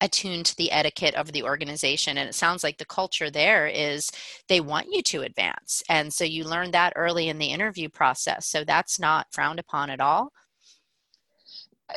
attuned 0.01 0.47
to 0.47 0.57
the 0.57 0.71
etiquette 0.71 1.15
of 1.15 1.33
the 1.33 1.43
organization. 1.43 2.19
And 2.19 2.29
it 2.29 2.35
sounds 2.35 2.63
like 2.63 2.79
the 2.79 2.85
culture 2.85 3.31
there 3.31 3.67
is 3.67 4.11
they 4.49 4.61
want 4.61 4.89
you 4.91 5.03
to 5.03 5.23
advance. 5.23 5.83
And 5.89 6.13
so 6.13 6.25
you 6.25 6.45
learn 6.45 6.71
that 6.73 6.93
early 6.97 7.29
in 7.29 7.39
the 7.39 7.47
interview 7.47 7.89
process. 7.89 8.47
So 8.47 8.65
that's 8.65 9.01
not 9.01 9.27
frowned 9.33 9.59
upon 9.59 9.91
at 9.91 10.01
all? 10.01 10.31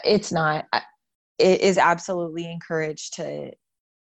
It's 0.04 0.32
not. 0.32 0.66
It 1.38 1.62
is 1.62 1.78
absolutely 1.78 2.50
encouraged 2.50 3.14
to 3.16 3.52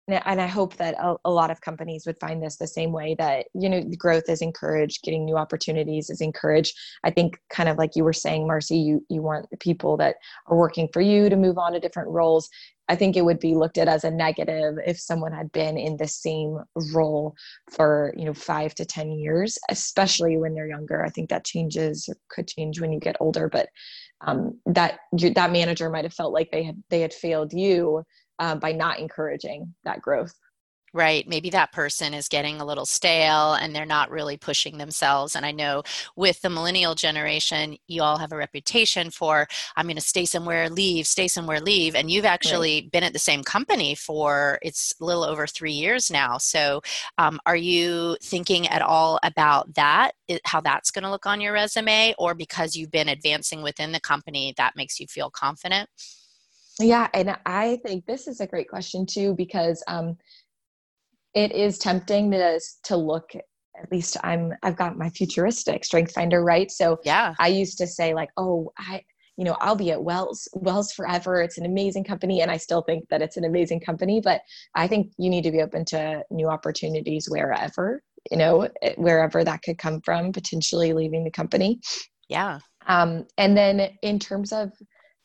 and 0.07 0.39
I 0.39 0.47
hope 0.47 0.77
that 0.77 0.95
a, 0.95 1.15
a, 1.25 1.31
lot 1.31 1.51
of 1.51 1.59
companies 1.59 2.05
would 2.05 2.19
find 2.19 2.41
this 2.41 2.55
the 2.55 2.67
same 2.67 2.91
way 2.91 3.15
that 3.19 3.47
you 3.53 3.69
know 3.69 3.83
growth 3.97 4.29
is 4.29 4.41
encouraged, 4.41 5.03
getting 5.03 5.25
new 5.25 5.37
opportunities 5.37 6.09
is 6.09 6.21
encouraged. 6.21 6.77
I 7.03 7.11
think 7.11 7.39
kind 7.49 7.67
of 7.67 7.77
like 7.77 7.95
you 7.95 8.03
were 8.03 8.13
saying, 8.13 8.47
Marcy, 8.47 8.77
you 8.77 9.05
you 9.09 9.21
want 9.21 9.47
people 9.59 9.97
that 9.97 10.15
are 10.47 10.57
working 10.57 10.87
for 10.93 11.01
you 11.01 11.29
to 11.29 11.35
move 11.35 11.57
on 11.57 11.73
to 11.73 11.79
different 11.79 12.09
roles. 12.09 12.49
I 12.89 12.95
think 12.95 13.17
it 13.17 13.25
would 13.25 13.39
be 13.39 13.53
looked 13.53 13.77
at 13.77 13.89
as 13.89 14.05
a 14.05 14.11
negative 14.11 14.77
if 14.85 14.97
someone 14.97 15.33
had 15.33 15.51
been 15.51 15.77
in 15.77 15.97
the 15.97 16.07
same 16.07 16.59
role 16.93 17.35
for 17.69 18.13
you 18.15 18.23
know 18.23 18.33
five 18.33 18.73
to 18.75 18.85
ten 18.85 19.11
years, 19.11 19.57
especially 19.69 20.37
when 20.37 20.53
they're 20.53 20.69
younger. 20.69 21.03
I 21.03 21.09
think 21.09 21.29
that 21.29 21.45
changes 21.45 22.07
or 22.07 22.15
could 22.29 22.47
change 22.47 22.79
when 22.79 22.93
you 22.93 22.99
get 23.01 23.17
older, 23.19 23.49
but 23.49 23.67
um, 24.21 24.57
that 24.65 24.99
that 25.11 25.51
manager 25.51 25.89
might 25.89 26.05
have 26.05 26.13
felt 26.13 26.33
like 26.33 26.49
they 26.51 26.63
had 26.63 26.81
they 26.89 27.01
had 27.01 27.13
failed 27.13 27.51
you 27.51 28.05
uh, 28.39 28.55
by 28.55 28.71
not 28.71 28.99
encouraging 28.99 29.73
that 29.83 30.01
growth. 30.01 30.33
Right. 30.93 31.27
Maybe 31.27 31.49
that 31.49 31.73
person 31.73 32.13
is 32.13 32.29
getting 32.29 32.61
a 32.61 32.65
little 32.65 32.85
stale 32.85 33.53
and 33.53 33.75
they're 33.75 33.85
not 33.85 34.09
really 34.09 34.37
pushing 34.37 34.77
themselves. 34.77 35.35
And 35.35 35.45
i 35.45 35.51
know 35.51 35.83
with 36.15 36.41
the 36.41 36.49
millennial 36.49 36.95
generation 36.95 37.77
you 37.87 38.01
all 38.01 38.17
have 38.17 38.31
a 38.31 38.37
reputation 38.37 39.11
for 39.11 39.47
i'm 39.75 39.85
going 39.85 39.95
to 39.95 40.01
stay 40.01 40.25
somewhere 40.25 40.69
leave 40.69 41.05
stay 41.05 41.27
somewhere 41.27 41.59
leave. 41.59 41.93
And 41.93 42.09
you've 42.09 42.25
actually 42.25 42.81
right. 42.81 42.91
been 42.91 43.03
at 43.03 43.13
the 43.13 43.19
same 43.19 43.43
company 43.43 43.95
for 43.95 44.59
it's 44.61 44.93
a 45.01 45.05
little 45.05 45.23
over 45.23 45.45
three 45.45 45.73
years 45.73 46.09
now. 46.09 46.37
So 46.37 46.81
um, 47.17 47.39
are 47.45 47.55
you 47.55 48.17
thinking 48.23 48.67
at 48.67 48.81
all 48.81 49.19
about 49.23 49.75
that 49.75 50.13
how 50.45 50.61
that's 50.61 50.91
going 50.91 51.03
to 51.03 51.11
look 51.11 51.25
on 51.25 51.41
your 51.41 51.53
resume? 51.53 52.15
Or 52.17 52.33
because 52.33 52.75
you've 52.75 52.91
been 52.91 53.09
advancing 53.09 53.61
within 53.61 53.91
the 53.91 53.99
company 53.99 54.53
that 54.57 54.75
makes 54.75 54.99
you 54.99 55.07
feel 55.07 55.29
confident 55.29 55.89
yeah, 56.79 57.07
and 57.13 57.35
I 57.45 57.79
think 57.85 58.05
this 58.05 58.27
is 58.27 58.39
a 58.39 58.47
great 58.47 58.69
question 58.69 59.05
too 59.05 59.33
because 59.35 59.83
um, 59.87 60.17
it 61.33 61.51
is 61.51 61.77
tempting 61.77 62.31
to 62.31 62.59
to 62.83 62.97
look. 62.97 63.31
At 63.35 63.91
least 63.91 64.17
I'm 64.23 64.53
I've 64.63 64.75
got 64.75 64.97
my 64.97 65.09
futuristic 65.09 65.85
strength 65.85 66.13
finder 66.13 66.43
right. 66.43 66.69
So 66.71 66.99
yeah, 67.03 67.33
I 67.39 67.47
used 67.47 67.77
to 67.79 67.87
say 67.87 68.13
like, 68.13 68.29
oh, 68.37 68.71
I 68.77 69.03
you 69.37 69.45
know 69.45 69.57
I'll 69.59 69.75
be 69.75 69.91
at 69.91 70.03
Wells 70.03 70.47
Wells 70.53 70.91
forever. 70.91 71.41
It's 71.41 71.57
an 71.57 71.65
amazing 71.65 72.03
company, 72.03 72.41
and 72.41 72.51
I 72.51 72.57
still 72.57 72.81
think 72.81 73.07
that 73.09 73.21
it's 73.21 73.37
an 73.37 73.45
amazing 73.45 73.79
company. 73.79 74.21
But 74.23 74.41
I 74.75 74.87
think 74.87 75.13
you 75.17 75.29
need 75.29 75.43
to 75.43 75.51
be 75.51 75.61
open 75.61 75.85
to 75.85 76.23
new 76.29 76.47
opportunities 76.47 77.27
wherever 77.27 78.03
you 78.29 78.37
know 78.37 78.67
eh, 78.81 78.93
wherever 78.97 79.43
that 79.43 79.61
could 79.63 79.77
come 79.77 80.01
from. 80.01 80.31
Potentially 80.31 80.93
leaving 80.93 81.23
the 81.23 81.31
company. 81.31 81.79
Yeah. 82.29 82.59
Um, 82.87 83.25
and 83.37 83.57
then 83.57 83.97
in 84.01 84.17
terms 84.17 84.53
of 84.53 84.71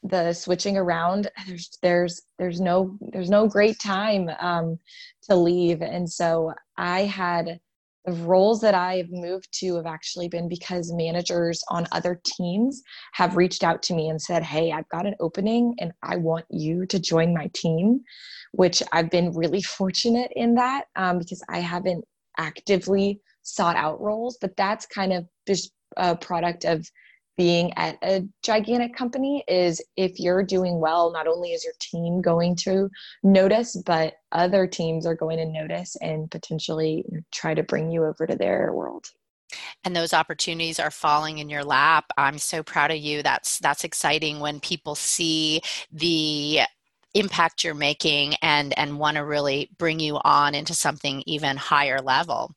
the 0.02 0.32
switching 0.32 0.76
around 0.76 1.30
there's 1.46 1.70
there's 1.82 2.22
there's 2.38 2.60
no 2.60 2.96
there's 3.12 3.30
no 3.30 3.46
great 3.46 3.78
time 3.78 4.28
um, 4.40 4.78
to 5.22 5.36
leave. 5.36 5.82
And 5.82 6.10
so 6.10 6.52
i 6.76 7.02
had 7.02 7.60
the 8.04 8.12
roles 8.12 8.60
that 8.60 8.74
i've 8.74 9.10
moved 9.10 9.48
to 9.52 9.76
have 9.76 9.86
actually 9.86 10.28
been 10.28 10.48
because 10.48 10.92
managers 10.92 11.62
on 11.68 11.86
other 11.92 12.20
teams 12.24 12.82
have 13.12 13.36
reached 13.36 13.62
out 13.62 13.82
to 13.82 13.94
me 13.94 14.08
and 14.08 14.20
said 14.20 14.42
hey 14.42 14.72
i've 14.72 14.88
got 14.88 15.06
an 15.06 15.14
opening 15.20 15.74
and 15.78 15.92
i 16.02 16.16
want 16.16 16.44
you 16.50 16.84
to 16.86 16.98
join 16.98 17.32
my 17.32 17.48
team 17.54 18.00
which 18.52 18.82
i've 18.92 19.10
been 19.10 19.32
really 19.32 19.62
fortunate 19.78 20.32
in 20.34 20.54
that 20.54 20.86
um, 20.96 21.18
because 21.18 21.42
i 21.48 21.60
haven't 21.60 22.04
actively 22.38 23.20
sought 23.42 23.76
out 23.76 24.00
roles 24.00 24.38
but 24.40 24.56
that's 24.56 24.86
kind 24.86 25.12
of 25.12 25.26
just 25.46 25.72
a 25.96 26.16
product 26.16 26.64
of 26.64 26.88
being 27.36 27.72
at 27.76 27.98
a 28.02 28.26
gigantic 28.42 28.94
company 28.94 29.44
is 29.48 29.82
if 29.96 30.18
you're 30.18 30.42
doing 30.42 30.80
well, 30.80 31.12
not 31.12 31.26
only 31.26 31.50
is 31.50 31.64
your 31.64 31.74
team 31.80 32.20
going 32.20 32.56
to 32.56 32.90
notice, 33.22 33.76
but 33.86 34.14
other 34.32 34.66
teams 34.66 35.06
are 35.06 35.14
going 35.14 35.38
to 35.38 35.46
notice 35.46 35.96
and 36.00 36.30
potentially 36.30 37.04
try 37.32 37.54
to 37.54 37.62
bring 37.62 37.90
you 37.90 38.04
over 38.04 38.26
to 38.26 38.36
their 38.36 38.72
world. 38.72 39.06
And 39.84 39.94
those 39.94 40.14
opportunities 40.14 40.78
are 40.78 40.90
falling 40.90 41.38
in 41.38 41.50
your 41.50 41.64
lap. 41.64 42.06
I'm 42.16 42.38
so 42.38 42.62
proud 42.62 42.90
of 42.90 42.96
you. 42.98 43.22
That's 43.22 43.58
that's 43.58 43.84
exciting 43.84 44.40
when 44.40 44.60
people 44.60 44.94
see 44.94 45.60
the 45.90 46.60
impact 47.14 47.62
you're 47.62 47.74
making 47.74 48.34
and 48.40 48.76
and 48.78 48.98
want 48.98 49.16
to 49.16 49.24
really 49.24 49.70
bring 49.78 50.00
you 50.00 50.18
on 50.24 50.54
into 50.54 50.72
something 50.74 51.22
even 51.26 51.58
higher 51.58 52.00
level 52.00 52.54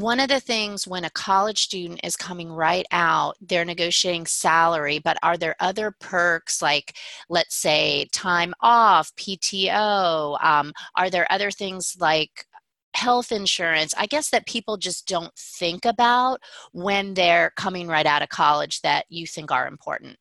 one 0.00 0.18
of 0.18 0.28
the 0.28 0.40
things 0.40 0.88
when 0.88 1.04
a 1.04 1.10
college 1.10 1.62
student 1.62 2.00
is 2.02 2.16
coming 2.16 2.50
right 2.50 2.84
out, 2.90 3.36
they're 3.40 3.64
negotiating 3.64 4.26
salary, 4.26 4.98
but 4.98 5.16
are 5.22 5.36
there 5.36 5.54
other 5.60 5.94
perks 6.00 6.60
like, 6.60 6.96
let's 7.28 7.54
say, 7.54 8.08
time 8.12 8.52
off, 8.60 9.14
PTO? 9.14 10.42
Um, 10.44 10.72
are 10.96 11.10
there 11.10 11.30
other 11.30 11.52
things 11.52 11.96
like 12.00 12.44
health 12.94 13.30
insurance? 13.30 13.94
I 13.96 14.06
guess 14.06 14.30
that 14.30 14.48
people 14.48 14.76
just 14.76 15.06
don't 15.06 15.32
think 15.36 15.84
about 15.84 16.40
when 16.72 17.14
they're 17.14 17.52
coming 17.54 17.86
right 17.86 18.06
out 18.06 18.22
of 18.22 18.30
college 18.30 18.80
that 18.80 19.04
you 19.10 19.28
think 19.28 19.52
are 19.52 19.68
important. 19.68 20.16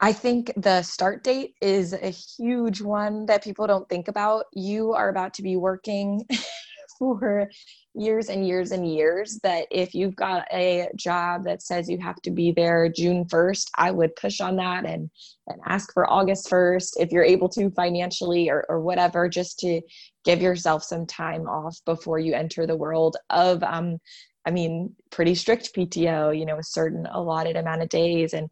I 0.00 0.12
think 0.12 0.50
the 0.56 0.82
start 0.82 1.22
date 1.22 1.54
is 1.62 1.92
a 1.92 2.10
huge 2.10 2.80
one 2.80 3.26
that 3.26 3.44
people 3.44 3.68
don't 3.68 3.88
think 3.88 4.08
about. 4.08 4.46
You 4.52 4.92
are 4.92 5.08
about 5.08 5.34
to 5.34 5.42
be 5.42 5.56
working 5.56 6.26
for 6.98 7.48
years 7.94 8.28
and 8.28 8.46
years 8.46 8.70
and 8.70 8.88
years 8.88 9.40
that 9.42 9.66
if 9.70 9.94
you've 9.94 10.14
got 10.14 10.46
a 10.52 10.88
job 10.96 11.44
that 11.44 11.62
says 11.62 11.88
you 11.88 11.98
have 11.98 12.20
to 12.22 12.30
be 12.30 12.52
there 12.52 12.88
June 12.88 13.24
1st, 13.24 13.66
I 13.76 13.90
would 13.90 14.14
push 14.16 14.40
on 14.40 14.56
that 14.56 14.86
and, 14.86 15.10
and 15.48 15.60
ask 15.66 15.92
for 15.92 16.10
August 16.10 16.48
1st 16.48 16.92
if 17.00 17.10
you're 17.10 17.24
able 17.24 17.48
to 17.50 17.70
financially 17.70 18.48
or, 18.48 18.64
or 18.68 18.80
whatever, 18.80 19.28
just 19.28 19.58
to 19.60 19.80
give 20.24 20.40
yourself 20.40 20.84
some 20.84 21.04
time 21.06 21.48
off 21.48 21.78
before 21.84 22.18
you 22.18 22.32
enter 22.34 22.66
the 22.66 22.76
world 22.76 23.16
of, 23.30 23.62
um, 23.64 23.98
I 24.46 24.50
mean, 24.50 24.94
pretty 25.10 25.34
strict 25.34 25.74
PTO, 25.74 26.38
you 26.38 26.46
know, 26.46 26.58
a 26.58 26.64
certain 26.64 27.06
allotted 27.06 27.56
amount 27.56 27.82
of 27.82 27.88
days 27.88 28.34
and 28.34 28.48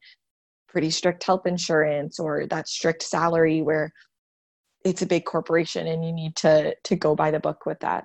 pretty 0.68 0.90
strict 0.90 1.22
health 1.22 1.46
insurance 1.46 2.18
or 2.18 2.46
that 2.46 2.68
strict 2.68 3.03
salary 3.03 3.62
where 3.62 3.92
it's 4.85 5.03
a 5.03 5.07
big 5.07 5.24
corporation 5.24 5.87
and 5.87 6.05
you 6.05 6.12
need 6.12 6.37
to 6.37 6.74
to 6.85 6.94
go 6.94 7.14
by 7.14 7.31
the 7.31 7.40
book 7.40 7.66
with 7.66 7.81
that 7.81 8.05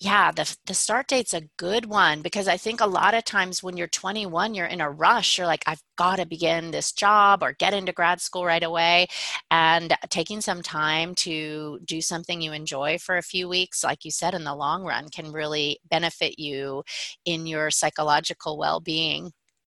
yeah, 0.00 0.30
the, 0.30 0.56
the 0.66 0.74
start 0.74 1.08
date's 1.08 1.34
a 1.34 1.48
good 1.56 1.86
one 1.86 2.22
because 2.22 2.46
I 2.46 2.56
think 2.56 2.80
a 2.80 2.86
lot 2.86 3.14
of 3.14 3.24
times 3.24 3.64
when 3.64 3.76
you're 3.76 3.88
21, 3.88 4.54
you're 4.54 4.66
in 4.66 4.80
a 4.80 4.88
rush. 4.88 5.36
You're 5.36 5.46
like, 5.48 5.64
I've 5.66 5.82
got 5.96 6.16
to 6.16 6.26
begin 6.26 6.70
this 6.70 6.92
job 6.92 7.42
or 7.42 7.52
get 7.58 7.74
into 7.74 7.92
grad 7.92 8.20
school 8.20 8.44
right 8.44 8.62
away. 8.62 9.08
And 9.50 9.92
taking 10.08 10.40
some 10.40 10.62
time 10.62 11.16
to 11.16 11.80
do 11.84 12.00
something 12.00 12.40
you 12.40 12.52
enjoy 12.52 12.98
for 12.98 13.16
a 13.16 13.22
few 13.22 13.48
weeks, 13.48 13.82
like 13.82 14.04
you 14.04 14.12
said, 14.12 14.34
in 14.34 14.44
the 14.44 14.54
long 14.54 14.84
run, 14.84 15.08
can 15.08 15.32
really 15.32 15.80
benefit 15.90 16.38
you 16.38 16.84
in 17.24 17.48
your 17.48 17.72
psychological 17.72 18.56
well 18.56 18.78
being. 18.78 19.32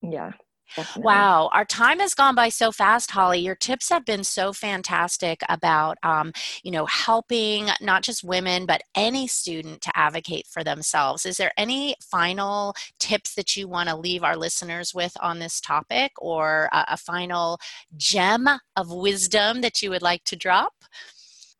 Yeah, 0.03 0.33
Definitely. 0.77 1.05
Wow, 1.05 1.51
our 1.53 1.65
time 1.65 2.01
has 2.01 2.15
gone 2.15 2.35
by 2.35 2.49
so 2.49 2.71
fast, 2.73 3.11
Holly. 3.11 3.39
Your 3.41 3.55
tips 3.55 3.89
have 3.89 4.05
been 4.05 4.25
so 4.25 4.53
fantastic 4.53 5.43
about, 5.49 5.99
um, 6.03 6.33
you 6.63 6.71
know, 6.71 6.87
helping 6.87 7.69
not 7.81 8.03
just 8.03 8.25
women 8.25 8.67
but 8.67 8.83
any 8.95 9.27
student 9.27 9.81
to 9.83 9.93
advocate 9.97 10.47
for 10.47 10.63
themselves. 10.65 11.27
Is 11.27 11.37
there 11.37 11.53
any 11.57 11.97
final 12.01 12.75
tips 12.99 13.35
that 13.35 13.57
you 13.57 13.69
want 13.69 13.89
to 13.89 13.97
leave 13.97 14.23
our 14.23 14.37
listeners 14.37 14.95
with 14.95 15.17
on 15.21 15.39
this 15.39 15.61
topic, 15.61 16.13
or 16.19 16.69
a, 16.73 16.85
a 16.91 16.97
final 16.97 17.59
gem 17.97 18.49
of 18.77 18.91
wisdom 18.91 19.61
that 19.63 19.83
you 19.83 19.91
would 19.91 20.03
like 20.03 20.25
to 20.25 20.37
drop? 20.37 20.75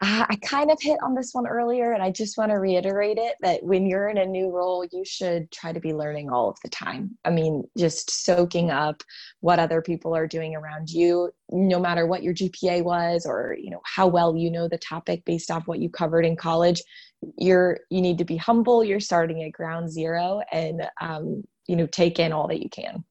Uh, 0.01 0.27
I 0.29 0.37
kind 0.37 0.71
of 0.71 0.79
hit 0.81 0.99
on 1.03 1.15
this 1.15 1.31
one 1.33 1.47
earlier, 1.47 1.93
and 1.93 2.03
I 2.03 2.13
just 2.13 2.39
want 2.39 2.53
to 2.53 2.59
reiterate 2.59 3.19
it 3.19 3.35
that 3.41 3.65
when 3.65 3.85
you're 3.85 4.09
in 4.09 4.19
a 4.19 4.27
new 4.27 4.49
role, 4.49 4.87
you 4.93 5.05
should 5.05 5.51
try 5.51 5.73
to 5.73 5.81
be 5.81 5.93
learning 5.93 6.31
all 6.31 6.49
of 6.49 6.57
the 6.63 6.69
time. 6.69 7.17
I 7.25 7.31
mean, 7.31 7.65
just 7.77 8.25
soaking 8.25 8.71
up 8.71 9.03
what 9.41 9.59
other 9.59 9.83
people 9.83 10.15
are 10.15 10.29
doing 10.29 10.55
around 10.55 10.89
you, 10.89 11.33
no 11.51 11.81
matter 11.81 12.07
what 12.07 12.23
your 12.23 12.33
GPA 12.33 12.85
was 12.85 13.27
or 13.27 13.57
you 13.61 13.71
know 13.71 13.81
how 13.85 14.07
well 14.07 14.37
you 14.37 14.53
know 14.53 14.69
the 14.69 14.79
topic 14.79 15.25
based 15.25 15.51
off 15.51 15.67
what 15.67 15.81
you 15.81 15.89
covered 15.89 16.25
in 16.25 16.37
college. 16.37 16.81
You're 17.37 17.81
you 17.91 18.01
need 18.01 18.19
to 18.19 18.25
be 18.25 18.37
humble. 18.37 18.85
You're 18.85 19.01
starting 19.01 19.43
at 19.43 19.53
ground 19.53 19.91
zero, 19.91 20.43
and 20.53 20.89
um, 21.01 21.43
you 21.67 21.75
know 21.75 21.87
take 21.87 22.21
in 22.21 22.33
all 22.33 22.47
that 22.47 22.63
you 22.63 22.71
can. 22.71 23.05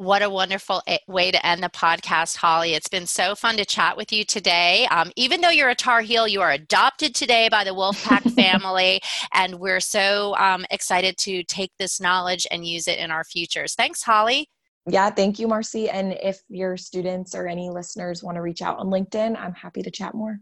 What 0.00 0.22
a 0.22 0.30
wonderful 0.30 0.82
way 1.08 1.30
to 1.30 1.46
end 1.46 1.62
the 1.62 1.68
podcast, 1.68 2.38
Holly. 2.38 2.72
It's 2.72 2.88
been 2.88 3.04
so 3.04 3.34
fun 3.34 3.58
to 3.58 3.66
chat 3.66 3.98
with 3.98 4.10
you 4.14 4.24
today. 4.24 4.86
Um, 4.90 5.12
even 5.14 5.42
though 5.42 5.50
you're 5.50 5.68
a 5.68 5.74
Tar 5.74 6.00
Heel, 6.00 6.26
you 6.26 6.40
are 6.40 6.52
adopted 6.52 7.14
today 7.14 7.50
by 7.50 7.64
the 7.64 7.72
Wolfpack 7.72 8.32
family, 8.34 9.02
and 9.34 9.56
we're 9.56 9.78
so 9.78 10.34
um, 10.38 10.64
excited 10.70 11.18
to 11.18 11.44
take 11.44 11.72
this 11.78 12.00
knowledge 12.00 12.46
and 12.50 12.66
use 12.66 12.88
it 12.88 12.98
in 12.98 13.10
our 13.10 13.24
futures. 13.24 13.74
Thanks, 13.74 14.02
Holly. 14.02 14.48
Yeah, 14.88 15.10
thank 15.10 15.38
you, 15.38 15.46
Marcy. 15.46 15.90
And 15.90 16.14
if 16.22 16.40
your 16.48 16.78
students 16.78 17.34
or 17.34 17.46
any 17.46 17.68
listeners 17.68 18.22
want 18.22 18.36
to 18.36 18.40
reach 18.40 18.62
out 18.62 18.78
on 18.78 18.86
LinkedIn, 18.86 19.38
I'm 19.38 19.52
happy 19.52 19.82
to 19.82 19.90
chat 19.90 20.14
more. 20.14 20.40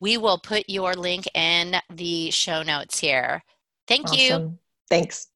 We 0.00 0.18
will 0.18 0.38
put 0.38 0.68
your 0.68 0.94
link 0.94 1.28
in 1.36 1.76
the 1.90 2.32
show 2.32 2.64
notes 2.64 2.98
here. 2.98 3.44
Thank 3.86 4.06
awesome. 4.06 4.18
you. 4.18 4.58
Thanks. 4.88 5.28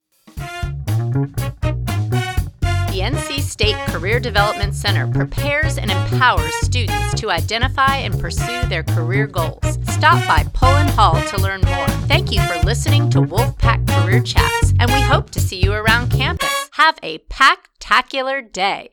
NC 3.05 3.40
State 3.43 3.77
Career 3.88 4.19
Development 4.19 4.75
Center 4.75 5.07
prepares 5.07 5.77
and 5.77 5.90
empowers 5.90 6.55
students 6.62 7.21
to 7.21 7.31
identify 7.31 7.97
and 7.97 8.19
pursue 8.19 8.64
their 8.64 8.83
career 8.83 9.27
goals. 9.27 9.79
stop 9.93 10.27
by 10.27 10.43
Pullen 10.55 10.88
Hall 10.88 11.21
to 11.29 11.37
learn 11.38 11.61
more. 11.67 11.87
Thank 12.09 12.33
you 12.33 12.40
for 12.47 12.59
listening 12.64 13.11
to 13.11 13.21
Wolfpack 13.21 13.87
Career 13.88 14.23
Chats, 14.23 14.73
and 14.81 14.90
we 14.90 15.03
hope 15.03 15.29
to 15.33 15.40
see 15.40 15.62
you 15.62 15.75
around 15.75 16.11
campus. 16.11 16.71
Have 16.73 16.99
a 17.03 17.19
pack-tacular 17.29 18.51
day. 18.51 18.83